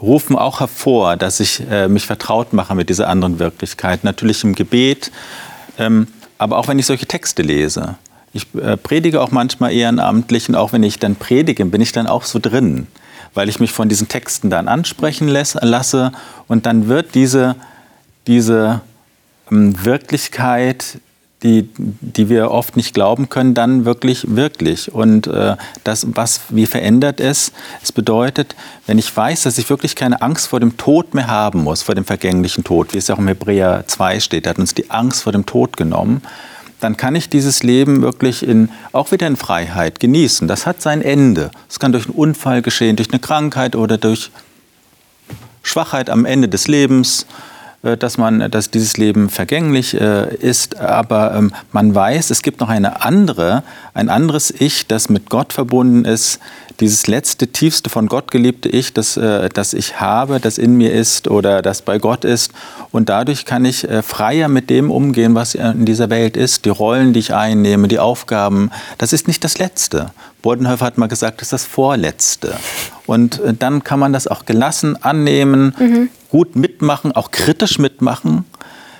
[0.02, 4.04] rufen auch hervor, dass ich äh, mich vertraut mache mit dieser anderen Wirklichkeit.
[4.04, 5.12] Natürlich im Gebet,
[5.78, 7.96] ähm, aber auch wenn ich solche Texte lese.
[8.32, 12.08] Ich äh, predige auch manchmal ehrenamtlich und auch wenn ich dann predige, bin ich dann
[12.08, 12.88] auch so drin,
[13.34, 16.12] weil ich mich von diesen Texten dann ansprechen lasse
[16.48, 17.56] und dann wird diese,
[18.28, 18.82] diese
[19.50, 21.00] Wirklichkeit,
[21.44, 24.92] die, die wir oft nicht glauben können, dann wirklich wirklich.
[24.94, 27.54] Und äh, das, was, wie verändert es?
[27.82, 28.56] Es bedeutet,
[28.88, 31.96] wenn ich weiß, dass ich wirklich keine Angst vor dem Tod mehr haben muss, vor
[31.96, 35.24] dem vergänglichen Tod, wie es ja auch im Hebräer 2 steht, hat uns die Angst
[35.24, 36.22] vor dem Tod genommen,
[36.82, 40.48] dann kann ich dieses Leben wirklich in, auch wieder in Freiheit genießen.
[40.48, 41.52] Das hat sein Ende.
[41.70, 44.32] Es kann durch einen Unfall geschehen, durch eine Krankheit oder durch
[45.62, 47.26] Schwachheit am Ende des Lebens.
[47.82, 52.60] Äh, dass man, dass dieses Leben vergänglich äh, ist, aber ähm, man weiß, es gibt
[52.60, 53.64] noch eine andere,
[53.94, 56.40] ein anderes Ich, das mit Gott verbunden ist,
[56.82, 60.92] dieses letzte, tiefste von Gott geliebte Ich, das, äh, das ich habe, das in mir
[60.92, 62.52] ist oder das bei Gott ist.
[62.92, 67.14] Und dadurch kann ich freier mit dem umgehen, was in dieser Welt ist, die Rollen,
[67.14, 68.72] die ich einnehme, die Aufgaben.
[68.98, 70.12] Das ist nicht das Letzte.
[70.42, 72.56] Bodenhöfer hat mal gesagt, das ist das Vorletzte.
[73.06, 78.46] Und dann kann man das auch gelassen annehmen, mhm gut mitmachen, auch kritisch mitmachen.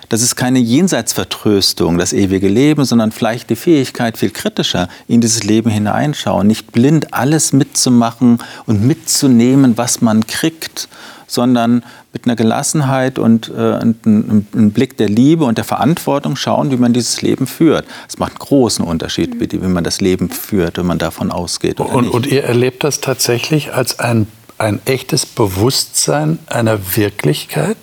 [0.10, 5.44] Das ist keine Jenseitsvertröstung, das ewige Leben, sondern vielleicht die Fähigkeit, viel kritischer in dieses
[5.44, 10.90] Leben hineinschauen, nicht blind alles mitzumachen und mitzunehmen, was man kriegt,
[11.28, 16.72] sondern mit einer Gelassenheit und äh, einem, einem Blick der Liebe und der Verantwortung schauen,
[16.72, 17.86] wie man dieses Leben führt.
[18.08, 21.80] Es macht einen großen Unterschied, wie man das Leben führt, wenn man davon ausgeht.
[21.80, 24.26] Und, und, ihr erlebt das tatsächlich als ein
[24.60, 27.78] ein echtes Bewusstsein einer Wirklichkeit?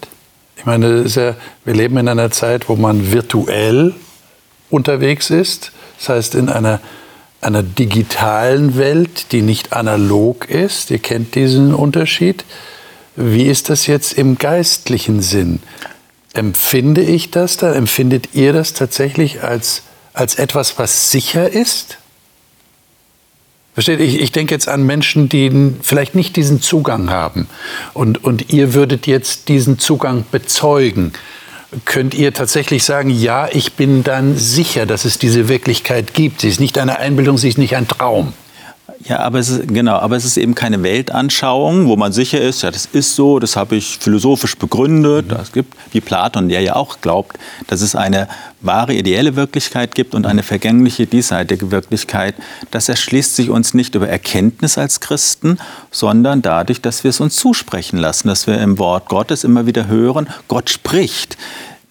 [0.57, 1.35] Ich meine, ja,
[1.65, 3.95] wir leben in einer Zeit, wo man virtuell
[4.71, 6.81] unterwegs ist, das heißt in einer,
[7.41, 10.91] einer digitalen Welt, die nicht analog ist.
[10.91, 12.45] Ihr kennt diesen Unterschied.
[13.15, 15.61] Wie ist das jetzt im geistlichen Sinn?
[16.35, 17.73] Empfinde ich das da?
[17.73, 21.99] Empfindet ihr das tatsächlich als, als etwas, was sicher ist?
[23.77, 24.01] Versteht?
[24.01, 27.47] Ich, ich denke jetzt an Menschen, die vielleicht nicht diesen Zugang haben.
[27.93, 31.13] Und, und ihr würdet jetzt diesen Zugang bezeugen.
[31.85, 36.41] Könnt ihr tatsächlich sagen, ja, ich bin dann sicher, dass es diese Wirklichkeit gibt.
[36.41, 38.33] Sie ist nicht eine Einbildung, sie ist nicht ein Traum.
[39.09, 42.63] Ja, aber es ist, genau, aber es ist eben keine Weltanschauung, wo man sicher ist,
[42.63, 45.29] ja, das ist so, das habe ich philosophisch begründet.
[45.29, 45.37] Mhm.
[45.41, 47.39] Es gibt, wie Platon, der ja auch glaubt,
[47.69, 48.27] dass es eine
[48.61, 52.35] wahre ideelle Wirklichkeit gibt und eine vergängliche diesseitige Wirklichkeit.
[52.73, 55.59] Das erschließt sich uns nicht über Erkenntnis als Christen,
[55.93, 59.87] sondern dadurch, dass wir es uns zusprechen lassen, dass wir im Wort Gottes immer wieder
[59.87, 61.37] hören, Gott spricht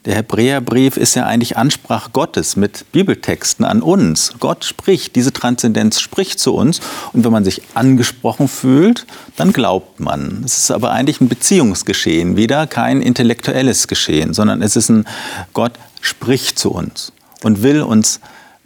[0.05, 4.33] Der Hebräerbrief ist ja eigentlich Ansprache Gottes mit Bibeltexten an uns.
[4.39, 6.79] Gott spricht, diese Transzendenz spricht zu uns.
[7.11, 10.43] Und wenn man sich angesprochen fühlt, dann glaubt man.
[10.45, 15.05] Es ist aber eigentlich ein Beziehungsgeschehen, wieder kein intellektuelles Geschehen, sondern es ist ein
[15.53, 18.19] Gott spricht zu uns und will uns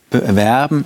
[0.09, 0.85] bewerben,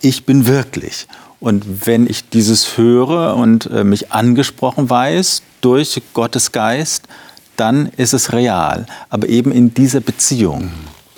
[0.00, 1.06] ich bin wirklich.
[1.38, 7.04] Und wenn ich dieses höre und äh, mich angesprochen weiß durch Gottes Geist,
[7.60, 8.86] dann ist es real.
[9.10, 10.70] Aber eben in dieser Beziehung.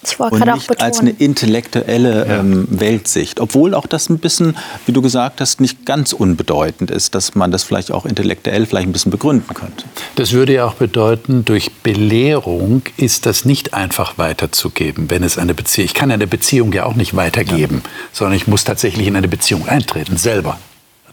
[0.05, 3.39] Ich wollte und nicht als eine intellektuelle ähm, Weltsicht.
[3.39, 7.53] Obwohl auch das ein bisschen, wie du gesagt hast, nicht ganz unbedeutend ist, dass man
[7.53, 9.85] das vielleicht auch intellektuell vielleicht ein bisschen begründen könnte.
[10.17, 15.55] Das würde ja auch bedeuten, durch Belehrung ist das nicht einfach weiterzugeben, wenn es eine
[15.55, 15.85] Beziehung.
[15.85, 17.91] Ich kann eine Beziehung ja auch nicht weitergeben, ja.
[18.13, 20.59] sondern ich muss tatsächlich in eine Beziehung eintreten, selber,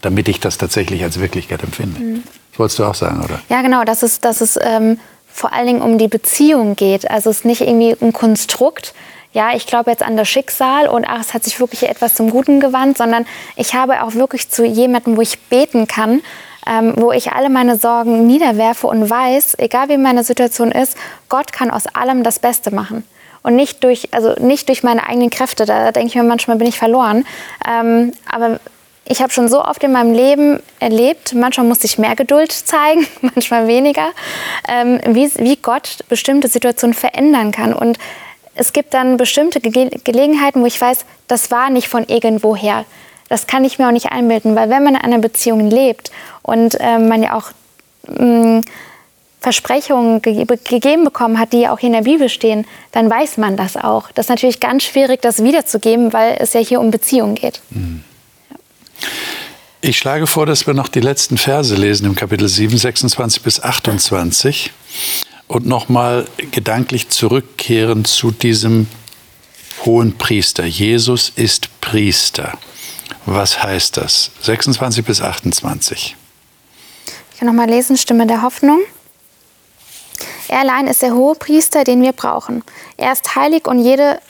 [0.00, 2.00] damit ich das tatsächlich als Wirklichkeit empfinde.
[2.00, 2.22] Mhm.
[2.50, 3.40] Das wolltest du auch sagen, oder?
[3.48, 3.84] Ja, genau.
[3.84, 4.98] Das ist, das ist ähm
[5.40, 7.10] vor allen Dingen um die Beziehung geht.
[7.10, 8.94] Also es ist nicht irgendwie ein Konstrukt,
[9.32, 12.30] ja, ich glaube jetzt an das Schicksal und ach, es hat sich wirklich etwas zum
[12.30, 13.26] Guten gewandt, sondern
[13.56, 16.20] ich habe auch wirklich zu jemandem, wo ich beten kann,
[16.66, 20.96] ähm, wo ich alle meine Sorgen niederwerfe und weiß, egal wie meine Situation ist,
[21.28, 23.04] Gott kann aus allem das Beste machen.
[23.42, 26.66] Und nicht durch, also nicht durch meine eigenen Kräfte, da denke ich mir manchmal, bin
[26.66, 27.24] ich verloren.
[27.66, 28.60] Ähm, aber
[29.10, 33.06] ich habe schon so oft in meinem Leben erlebt, manchmal musste ich mehr Geduld zeigen,
[33.20, 34.10] manchmal weniger,
[34.68, 37.74] ähm, wie, wie Gott bestimmte Situationen verändern kann.
[37.74, 37.98] Und
[38.54, 42.84] es gibt dann bestimmte Ge Gelegenheiten, wo ich weiß, das war nicht von irgendwoher.
[43.28, 46.78] Das kann ich mir auch nicht einbilden, weil wenn man in einer Beziehung lebt und
[46.80, 47.50] äh, man ja auch
[48.06, 48.64] mh, mm,
[49.40, 53.38] Versprechungen ge gegeben bekommen hat, die ja auch hier in der Bibel stehen, dann weiß
[53.38, 54.12] man das auch.
[54.12, 57.60] Das ist natürlich ganz schwierig, das wiederzugeben, weil es ja hier um Beziehungen geht.
[57.70, 58.04] Mhm.
[59.82, 63.62] Ich schlage vor, dass wir noch die letzten Verse lesen im Kapitel 7, 26 bis
[63.62, 64.72] 28
[65.48, 68.86] und nochmal gedanklich zurückkehren zu diesem
[69.84, 70.64] hohen Priester.
[70.64, 72.58] Jesus ist Priester.
[73.24, 74.32] Was heißt das?
[74.42, 76.16] 26 bis 28.
[77.32, 78.80] Ich kann nochmal lesen, Stimme der Hoffnung.
[80.48, 82.62] Er allein ist der hohe Priester, den wir brauchen.
[82.96, 84.20] Er ist heilig und jede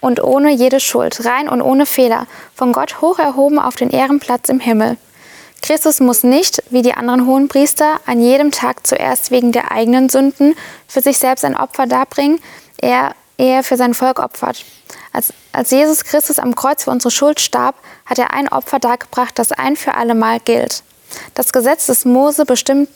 [0.00, 4.48] und ohne jede Schuld, rein und ohne Fehler, von Gott hoch erhoben auf den Ehrenplatz
[4.48, 4.96] im Himmel.
[5.62, 10.08] Christus muss nicht, wie die anderen hohen Priester, an jedem Tag zuerst wegen der eigenen
[10.08, 10.54] Sünden
[10.86, 12.38] für sich selbst ein Opfer darbringen,
[12.80, 14.64] er, er für sein Volk opfert.
[15.12, 17.74] Als, als Jesus Christus am Kreuz für unsere Schuld starb,
[18.06, 20.82] hat er ein Opfer dargebracht, das ein für allemal gilt.
[21.34, 22.88] Das Gesetz des Mose bestimmt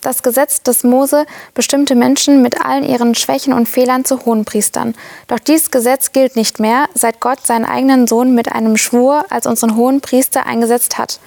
[0.00, 4.94] das Gesetz des Mose bestimmte Menschen mit allen ihren Schwächen und Fehlern zu Hohenpriestern.
[5.28, 9.46] Doch dieses Gesetz gilt nicht mehr, seit Gott seinen eigenen Sohn mit einem Schwur als
[9.46, 11.20] unseren Hohenpriester eingesetzt hat.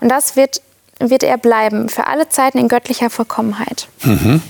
[0.00, 0.62] Und das wird,
[1.00, 3.88] wird er bleiben, für alle Zeiten in göttlicher Vollkommenheit.
[4.04, 4.40] Mhm.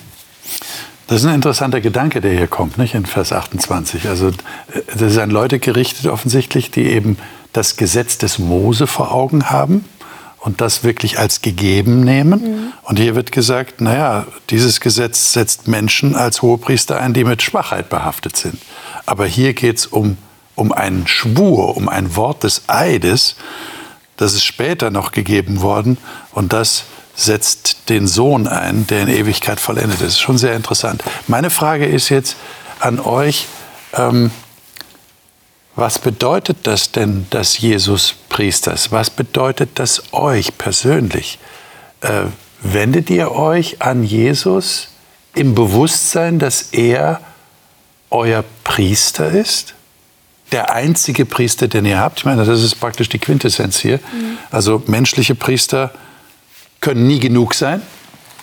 [1.08, 4.08] Das ist ein interessanter Gedanke, der hier kommt, nicht in Vers 28.
[4.08, 4.30] Also
[4.92, 7.16] das ist an Leute gerichtet offensichtlich, die eben
[7.52, 9.84] das Gesetz des Mose vor Augen haben
[10.46, 12.40] und das wirklich als gegeben nehmen.
[12.40, 12.72] Mhm.
[12.84, 17.88] Und hier wird gesagt, naja, dieses Gesetz setzt Menschen als Hohepriester ein, die mit Schwachheit
[17.88, 18.56] behaftet sind.
[19.06, 20.16] Aber hier geht es um,
[20.54, 23.34] um einen Schwur, um ein Wort des Eides,
[24.16, 25.98] das ist später noch gegeben worden
[26.30, 26.84] und das
[27.16, 30.02] setzt den Sohn ein, der in Ewigkeit vollendet ist.
[30.02, 31.02] Das ist schon sehr interessant.
[31.26, 32.36] Meine Frage ist jetzt
[32.78, 33.46] an euch,
[33.94, 34.30] ähm,
[35.76, 38.92] was bedeutet das denn, dass Jesus Priester ist?
[38.92, 41.38] Was bedeutet das euch persönlich?
[42.00, 42.22] Äh,
[42.62, 44.88] wendet ihr euch an Jesus
[45.34, 47.20] im Bewusstsein, dass er
[48.10, 49.74] euer Priester ist?
[50.50, 52.20] Der einzige Priester, den ihr habt?
[52.20, 53.98] Ich meine, das ist praktisch die Quintessenz hier.
[53.98, 54.38] Mhm.
[54.50, 55.92] Also menschliche Priester
[56.80, 57.82] können nie genug sein.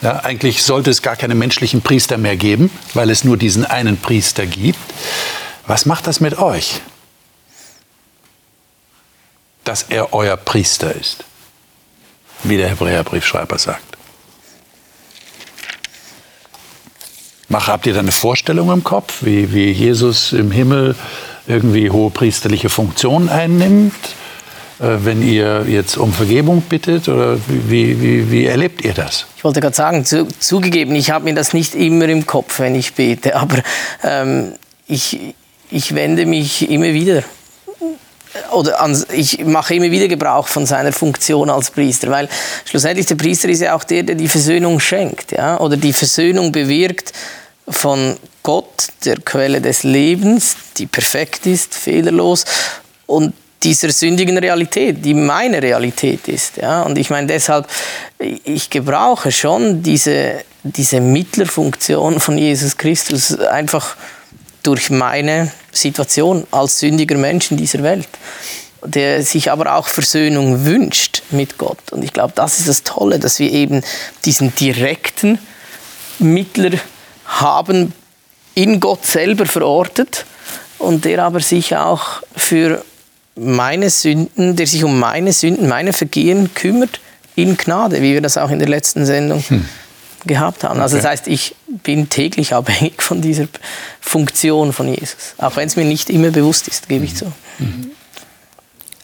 [0.04, 3.98] Ja, eigentlich sollte es gar keine menschlichen Priester mehr geben, weil es nur diesen einen
[3.98, 4.78] Priester gibt.
[5.66, 6.82] Was macht das mit euch?
[9.64, 11.24] Dass er euer Priester ist,
[12.44, 13.98] wie der Hebräerbriefschreiber sagt.
[17.50, 20.96] Mach, habt ihr da eine Vorstellung im Kopf, wie, wie Jesus im Himmel
[21.46, 23.94] irgendwie hohe priesterliche Funktionen einnimmt?
[24.80, 27.08] Äh, wenn ihr jetzt um Vergebung bittet?
[27.08, 29.28] Oder wie, wie, wie erlebt ihr das?
[29.38, 32.76] Ich wollte gerade sagen, zu, zugegeben, ich habe mir das nicht immer im Kopf, wenn
[32.76, 33.58] ich bete, aber
[34.04, 34.54] ähm,
[34.88, 35.36] ich,
[35.70, 37.24] ich wende mich immer wieder
[38.52, 42.30] oder an, ich mache immer wieder Gebrauch von seiner Funktion als Priester, weil
[42.66, 46.52] schlussendlich der Priester ist ja auch der, der die Versöhnung schenkt, ja, oder die Versöhnung
[46.52, 47.14] bewirkt
[47.68, 52.46] von Gott, der Quelle des Lebens, die perfekt ist, fehlerlos
[53.06, 56.82] und dieser sündigen Realität, die meine Realität ist, ja.
[56.82, 57.68] Und ich meine deshalb,
[58.20, 63.96] ich gebrauche schon diese diese Mittlerfunktion von Jesus Christus einfach
[64.64, 68.08] durch meine Situation als sündiger Mensch in dieser Welt,
[68.86, 71.92] der sich aber auch Versöhnung wünscht mit Gott.
[71.92, 73.84] Und ich glaube, das ist das Tolle, dass wir eben
[74.26, 75.38] diesen direkten
[76.20, 76.72] Mittler
[77.26, 77.94] haben,
[78.56, 80.26] in Gott selber verortet
[80.78, 82.84] und der aber sich auch für
[83.36, 87.00] meine Sünden, der sich um meine Sünden, meine Vergehen kümmert
[87.36, 89.66] in Gnade, wie wir das auch in der letzten Sendung hm.
[90.26, 90.82] Gehabt haben.
[90.82, 93.48] Also das heißt, ich bin täglich abhängig von dieser
[94.02, 97.32] Funktion von Jesus, auch wenn es mir nicht immer bewusst ist, gebe ich zu.
[97.60, 97.92] Mhm.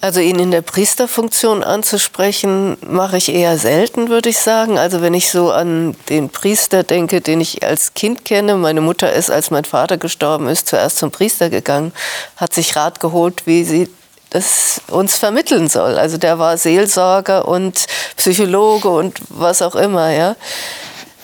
[0.01, 4.77] Also ihn in der Priesterfunktion anzusprechen, mache ich eher selten, würde ich sagen.
[4.77, 9.11] Also wenn ich so an den Priester denke, den ich als Kind kenne, meine Mutter
[9.11, 11.91] ist, als mein Vater gestorben ist, zuerst zum Priester gegangen,
[12.37, 13.89] hat sich Rat geholt, wie sie
[14.29, 15.97] das uns vermitteln soll.
[15.97, 20.37] Also der war Seelsorger und Psychologe und was auch immer, ja.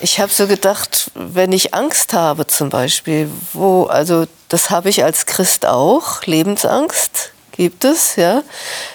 [0.06, 5.04] Ich habe so gedacht, wenn ich Angst habe zum Beispiel, wo, also das habe ich
[5.04, 8.44] als Christ auch, Lebensangst, gibt es, ja.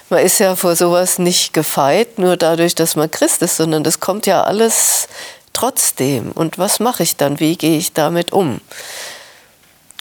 [0.09, 3.99] Man ist ja vor sowas nicht gefeit, nur dadurch, dass man Christ ist, sondern das
[3.99, 5.09] kommt ja alles
[5.53, 6.31] trotzdem.
[6.31, 7.41] Und was mache ich dann?
[7.41, 8.61] Wie gehe ich damit um?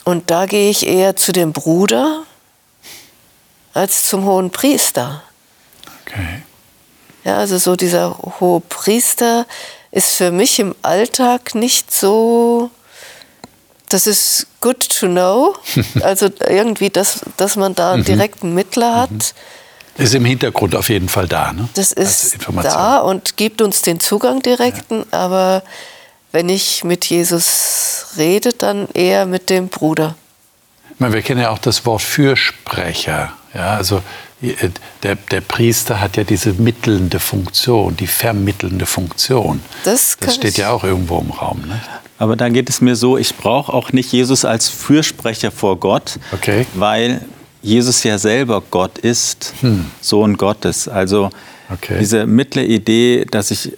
[0.04, 2.22] Und da gehe ich eher zu dem Bruder
[3.74, 5.24] als zum hohen Priester.
[6.06, 6.44] Okay.
[7.24, 9.48] Ja, also so dieser hohe Priester
[9.92, 12.72] ist für mich im Alltag nicht so
[13.90, 15.56] das ist good to know.
[16.02, 18.06] Also irgendwie, dass, dass man da einen mhm.
[18.06, 19.12] direkten Mittler hat.
[19.12, 20.04] Mhm.
[20.04, 21.52] Ist im Hintergrund auf jeden Fall da.
[21.52, 21.68] Ne?
[21.74, 25.20] Das ist da und gibt uns den Zugang direkten, ja.
[25.20, 25.64] aber
[26.32, 30.16] wenn ich mit Jesus rede, dann eher mit dem Bruder.
[31.00, 33.34] Meine, wir kennen ja auch das Wort Fürsprecher.
[33.54, 34.02] Ja, also
[35.04, 39.62] der, der, Priester hat ja diese mittelnde Funktion, die vermittelnde Funktion.
[39.84, 41.62] Das, das steht ja auch irgendwo im Raum.
[41.68, 41.82] Ne?
[42.18, 46.20] Aber da geht es mir so, ich brauche auch nicht Jesus als Fürsprecher vor Gott,
[46.32, 46.66] okay.
[46.74, 47.22] weil
[47.62, 49.86] Jesus ja selber Gott ist, hm.
[50.00, 50.88] Sohn Gottes.
[50.88, 51.30] Also
[51.70, 51.98] okay.
[52.00, 53.74] diese mittlere Idee, dass ich,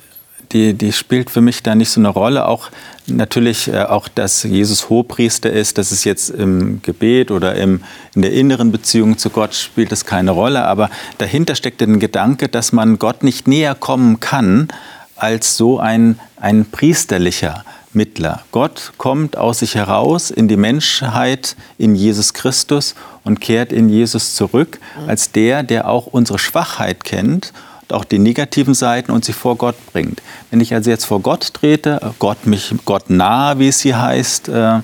[0.53, 2.47] die, die spielt für mich da nicht so eine Rolle.
[2.47, 2.69] Auch
[3.07, 7.81] natürlich äh, auch, dass Jesus Hohepriester ist, das ist jetzt im Gebet oder im,
[8.15, 10.65] in der inneren Beziehung zu Gott spielt das keine Rolle.
[10.65, 14.67] Aber dahinter steckt der Gedanke, dass man Gott nicht näher kommen kann
[15.15, 18.43] als so ein, ein priesterlicher Mittler.
[18.51, 24.35] Gott kommt aus sich heraus in die Menschheit, in Jesus Christus und kehrt in Jesus
[24.35, 27.53] zurück als der, der auch unsere Schwachheit kennt
[27.91, 30.21] auch die negativen Seiten und sie vor Gott bringt.
[30.49, 34.49] Wenn ich also jetzt vor Gott trete, Gott mich Gott nahe, wie es hier heißt,
[34.49, 34.79] äh,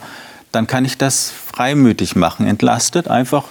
[0.52, 3.44] dann kann ich das freimütig machen, entlastet einfach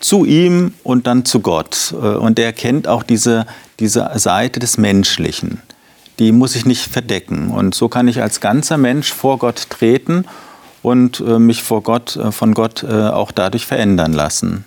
[0.00, 1.92] zu ihm und dann zu Gott.
[1.92, 3.46] Äh, und er kennt auch diese,
[3.80, 5.62] diese Seite des Menschlichen
[6.18, 7.50] die muss ich nicht verdecken.
[7.50, 10.26] Und so kann ich als ganzer Mensch vor Gott treten
[10.82, 14.64] und äh, mich vor Gott, von Gott auch dadurch verändern lassen.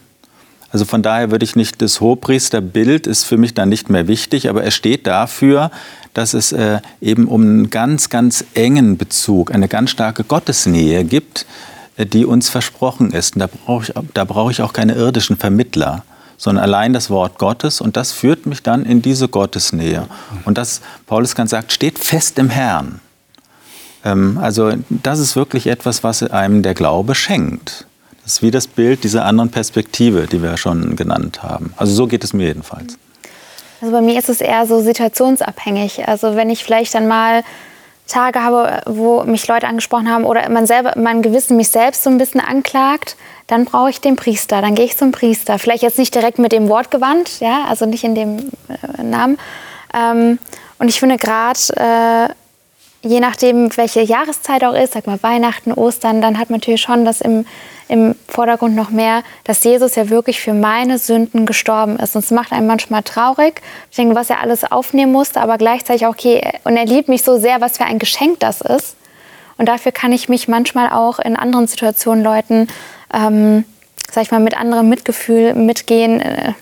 [0.75, 4.49] Also von daher würde ich nicht, das Hohepriesterbild ist für mich dann nicht mehr wichtig,
[4.49, 5.71] aber es steht dafür,
[6.13, 11.45] dass es äh, eben um einen ganz, ganz engen Bezug, eine ganz starke Gottesnähe gibt,
[11.95, 13.37] äh, die uns versprochen ist.
[13.37, 16.03] Und da brauche ich, da brauche ich auch keine irdischen Vermittler
[16.37, 20.05] sondern allein das Wort Gottes und das führt mich dann in diese Gottesnähe.
[20.43, 22.99] Und das, Paulus ganz sagt, steht fest im Herrn.
[24.03, 27.85] Ähm, also das ist wirklich etwas, was einem der Glaube schenkt.
[28.25, 31.75] Das ist wie das Bild dieser anderen Perspektive, die wir schon genannt haben.
[31.77, 32.97] Also so geht es mir jedenfalls.
[33.81, 36.07] Also bei mir ist es eher so situationsabhängig.
[36.07, 37.43] Also wenn ich vielleicht dann mal
[38.07, 42.09] Tage habe, wo mich Leute angesprochen haben oder man selber, mein Gewissen mich selbst so
[42.09, 43.15] ein bisschen anklagt,
[43.45, 44.59] dann brauche ich den Priester.
[44.59, 45.59] Dann gehe ich zum Priester.
[45.59, 49.37] Vielleicht jetzt nicht direkt mit dem Wort gewandt, ja, also nicht in dem äh, Namen.
[49.93, 50.39] Ähm,
[50.79, 56.21] und ich finde gerade, äh, je nachdem, welche Jahreszeit auch ist, sag mal Weihnachten, Ostern,
[56.21, 57.45] dann hat man natürlich schon das im,
[57.87, 62.15] im Vordergrund noch mehr, dass Jesus ja wirklich für meine Sünden gestorben ist.
[62.15, 63.61] Und es macht einen manchmal traurig.
[63.91, 67.23] Ich denke, was er alles aufnehmen musste, aber gleichzeitig auch, okay, und er liebt mich
[67.23, 68.95] so sehr, was für ein Geschenk das ist.
[69.57, 72.67] Und dafür kann ich mich manchmal auch in anderen Situationen Leuten,
[73.13, 73.63] ähm,
[74.11, 76.53] sag ich mal, mit anderem Mitgefühl mitgehen, äh,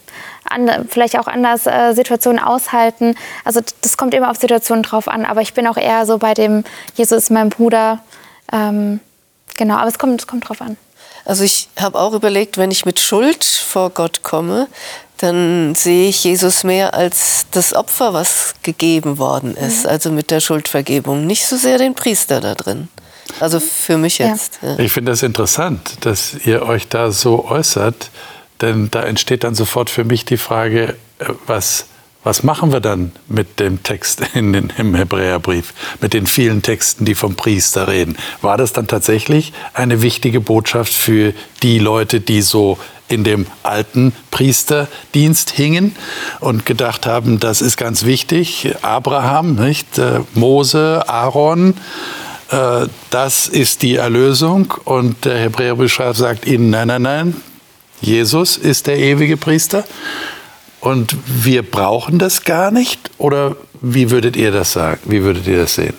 [0.49, 3.15] and, vielleicht auch anders äh, Situationen aushalten.
[3.45, 5.26] Also das kommt immer auf Situationen drauf an.
[5.26, 6.63] Aber ich bin auch eher so bei dem,
[6.95, 7.99] Jesus ist mein Bruder.
[8.51, 8.99] Ähm,
[9.57, 10.78] genau, aber es kommt, es kommt drauf an.
[11.26, 14.67] Also ich habe auch überlegt, wenn ich mit Schuld vor Gott komme,
[15.17, 19.89] dann sehe ich Jesus mehr als das Opfer, was gegeben worden ist, mhm.
[19.89, 22.89] also mit der Schuldvergebung, nicht so sehr den Priester da drin.
[23.39, 24.59] Also für mich jetzt.
[24.61, 24.71] Ja.
[24.71, 24.80] Ja.
[24.80, 28.09] Ich finde das interessant, dass ihr euch da so äußert,
[28.61, 31.86] denn da entsteht dann sofort für mich die Frage, äh, was,
[32.24, 37.05] Was machen wir dann mit dem Text in den, im Hebräerbrief, mit den vielen Texten,
[37.05, 38.17] die vom Priester reden?
[38.41, 42.78] War das dann tatsächlich eine wichtige Botschaft für die Leute, die so
[43.09, 45.95] in dem alten Priesterdienst hingen
[46.39, 48.74] und gedacht haben, das ist ganz wichtig.
[48.82, 49.97] Abraham, nicht?
[49.97, 51.76] Äh, Mose, Aaron,
[52.49, 54.74] äh, das ist die Erlösung.
[54.86, 57.36] Und der Hebräerbrief sagt ihnen, nein, nein, nein,
[58.01, 59.84] Jesus ist der ewige Priester.
[60.84, 63.10] Und wir brauchen das gar nicht?
[63.18, 65.00] Oder wie würdet ihr das sagen?
[65.06, 65.94] Wie würdet ihr das sehen?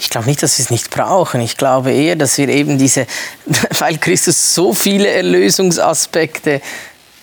[0.00, 1.40] Ich glaube nicht, dass wir es nicht brauchen.
[1.40, 3.08] Ich glaube eher, dass wir eben diese,
[3.80, 6.62] weil Christus so viele Erlösungsaspekte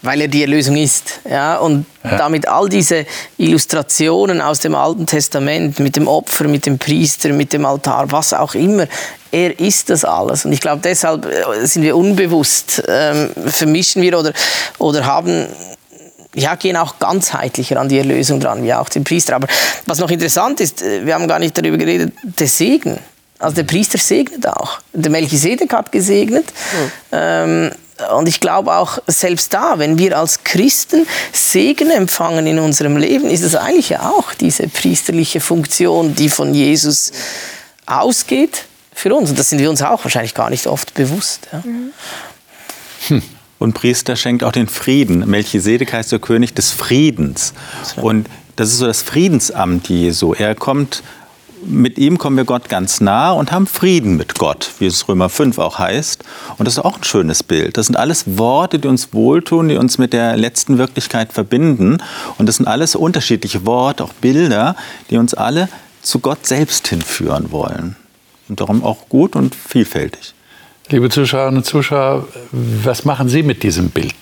[0.02, 1.20] weil er die Erlösung ist.
[1.30, 1.58] Ja?
[1.58, 2.18] Und ja.
[2.18, 3.06] damit all diese
[3.38, 8.34] Illustrationen aus dem Alten Testament mit dem Opfer, mit dem Priester, mit dem Altar, was
[8.34, 8.88] auch immer,
[9.32, 10.46] er ist das alles.
[10.46, 14.34] Und ich glaube, deshalb äh, sind wir unbewusst, ähm, vermischen wir oder,
[14.80, 15.48] oder haben
[16.36, 19.36] ja, gehen auch ganzheitlicher an die Erlösung dran, wie auch die Priester.
[19.36, 19.48] Aber
[19.88, 23.00] was noch interessant ist, äh, wir haben gar nicht darüber geredet, der Segen.
[23.40, 24.80] Also der Priester segnet auch.
[24.94, 26.46] Der Melchisedek hat gesegnet.
[26.46, 26.92] Mhm.
[27.12, 27.72] Ähm,
[28.16, 33.30] und ich glaube auch selbst da, wenn wir als Christen Segen empfangen in unserem Leben,
[33.30, 37.12] ist es eigentlich ja auch diese priesterliche Funktion, die von Jesus
[37.86, 39.30] ausgeht für uns.
[39.30, 41.48] Und das sind wir uns auch wahrscheinlich gar nicht oft bewusst.
[41.52, 41.64] Ja.
[41.64, 43.22] Hm.
[43.60, 45.30] Und Priester schenkt auch den Frieden.
[45.30, 47.54] Melchisedek heißt der König des Friedens.
[47.98, 50.34] Und das ist so das Friedensamt Jesu.
[50.34, 51.04] Er kommt
[51.66, 55.30] mit ihm kommen wir Gott ganz nah und haben Frieden mit Gott, wie es Römer
[55.30, 56.24] 5 auch heißt.
[56.58, 57.78] Und das ist auch ein schönes Bild.
[57.78, 61.98] Das sind alles Worte, die uns wohltun, die uns mit der letzten Wirklichkeit verbinden.
[62.38, 64.76] Und das sind alles unterschiedliche Worte, auch Bilder,
[65.10, 65.70] die uns alle
[66.02, 67.96] zu Gott selbst hinführen wollen.
[68.48, 70.34] Und darum auch gut und vielfältig.
[70.90, 74.16] Liebe Zuschauerinnen und Zuschauer, was machen Sie mit diesem Bild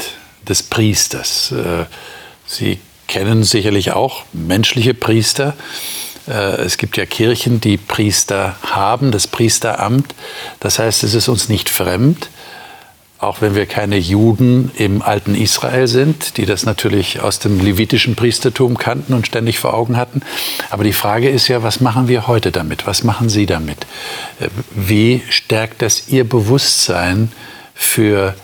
[0.47, 1.53] des Priesters?
[1.53, 1.85] Äh,
[2.45, 5.53] Sie kennen sicherlich auch menschliche Priester.
[6.28, 10.13] Äh, es gibt ja Kirchen, die Priester haben, das Priesteramt.
[10.59, 12.30] Das heißt, es ist uns nicht fremd,
[13.19, 18.15] auch wenn wir keine Juden im alten Israel sind, die das natürlich aus dem levitischen
[18.15, 20.21] Priestertum kannten und ständig vor Augen hatten.
[20.69, 22.86] Aber die Frage ist ja, was machen wir heute damit?
[22.86, 23.88] Was machen Sie damit?
[24.39, 27.32] Äh, wie stärkt das Ihr Bewusstsein
[27.73, 28.36] für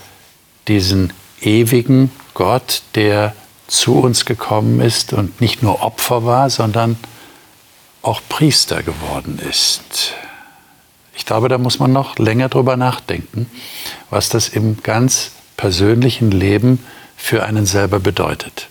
[0.68, 3.34] diesen ewigen Gott, der
[3.66, 6.96] zu uns gekommen ist und nicht nur Opfer war, sondern
[8.04, 10.12] auch Priester geworden ist.
[11.16, 13.46] Ich glaube, da muss man noch länger drüber nachdenken,
[14.10, 16.84] was das im ganz persönlichen Leben
[17.16, 18.68] für einen selber bedeutet.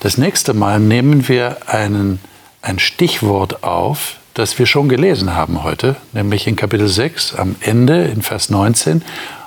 [0.00, 2.20] Das nächste Mal nehmen wir einen,
[2.62, 8.04] ein Stichwort auf, das wir schon gelesen haben heute, nämlich in Kapitel 6 am Ende
[8.04, 9.02] in Vers 19,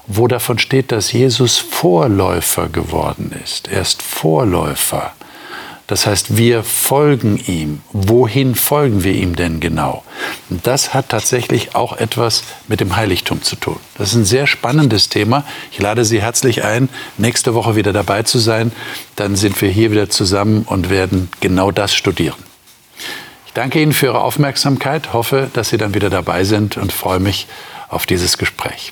[0.08, 3.68] wo davon steht, dass Jesus Vorläufer geworden ist.
[3.68, 5.14] Er ist Vorläufer.
[5.88, 7.82] Das heißt, wir folgen ihm.
[7.92, 10.04] Wohin folgen wir ihm denn genau?
[10.50, 13.78] Das hat tatsächlich auch etwas mit dem Heiligtum zu tun.
[13.98, 15.44] Das ist ein sehr spannendes Thema.
[15.72, 18.72] Ich lade Sie herzlich ein, nächste Woche wieder dabei zu sein.
[19.16, 22.38] Dann sind wir hier wieder zusammen und werden genau das studieren.
[23.46, 27.20] Ich danke Ihnen für Ihre Aufmerksamkeit, hoffe, dass Sie dann wieder dabei sind und freue
[27.20, 27.48] mich
[27.90, 28.92] auf dieses Gespräch.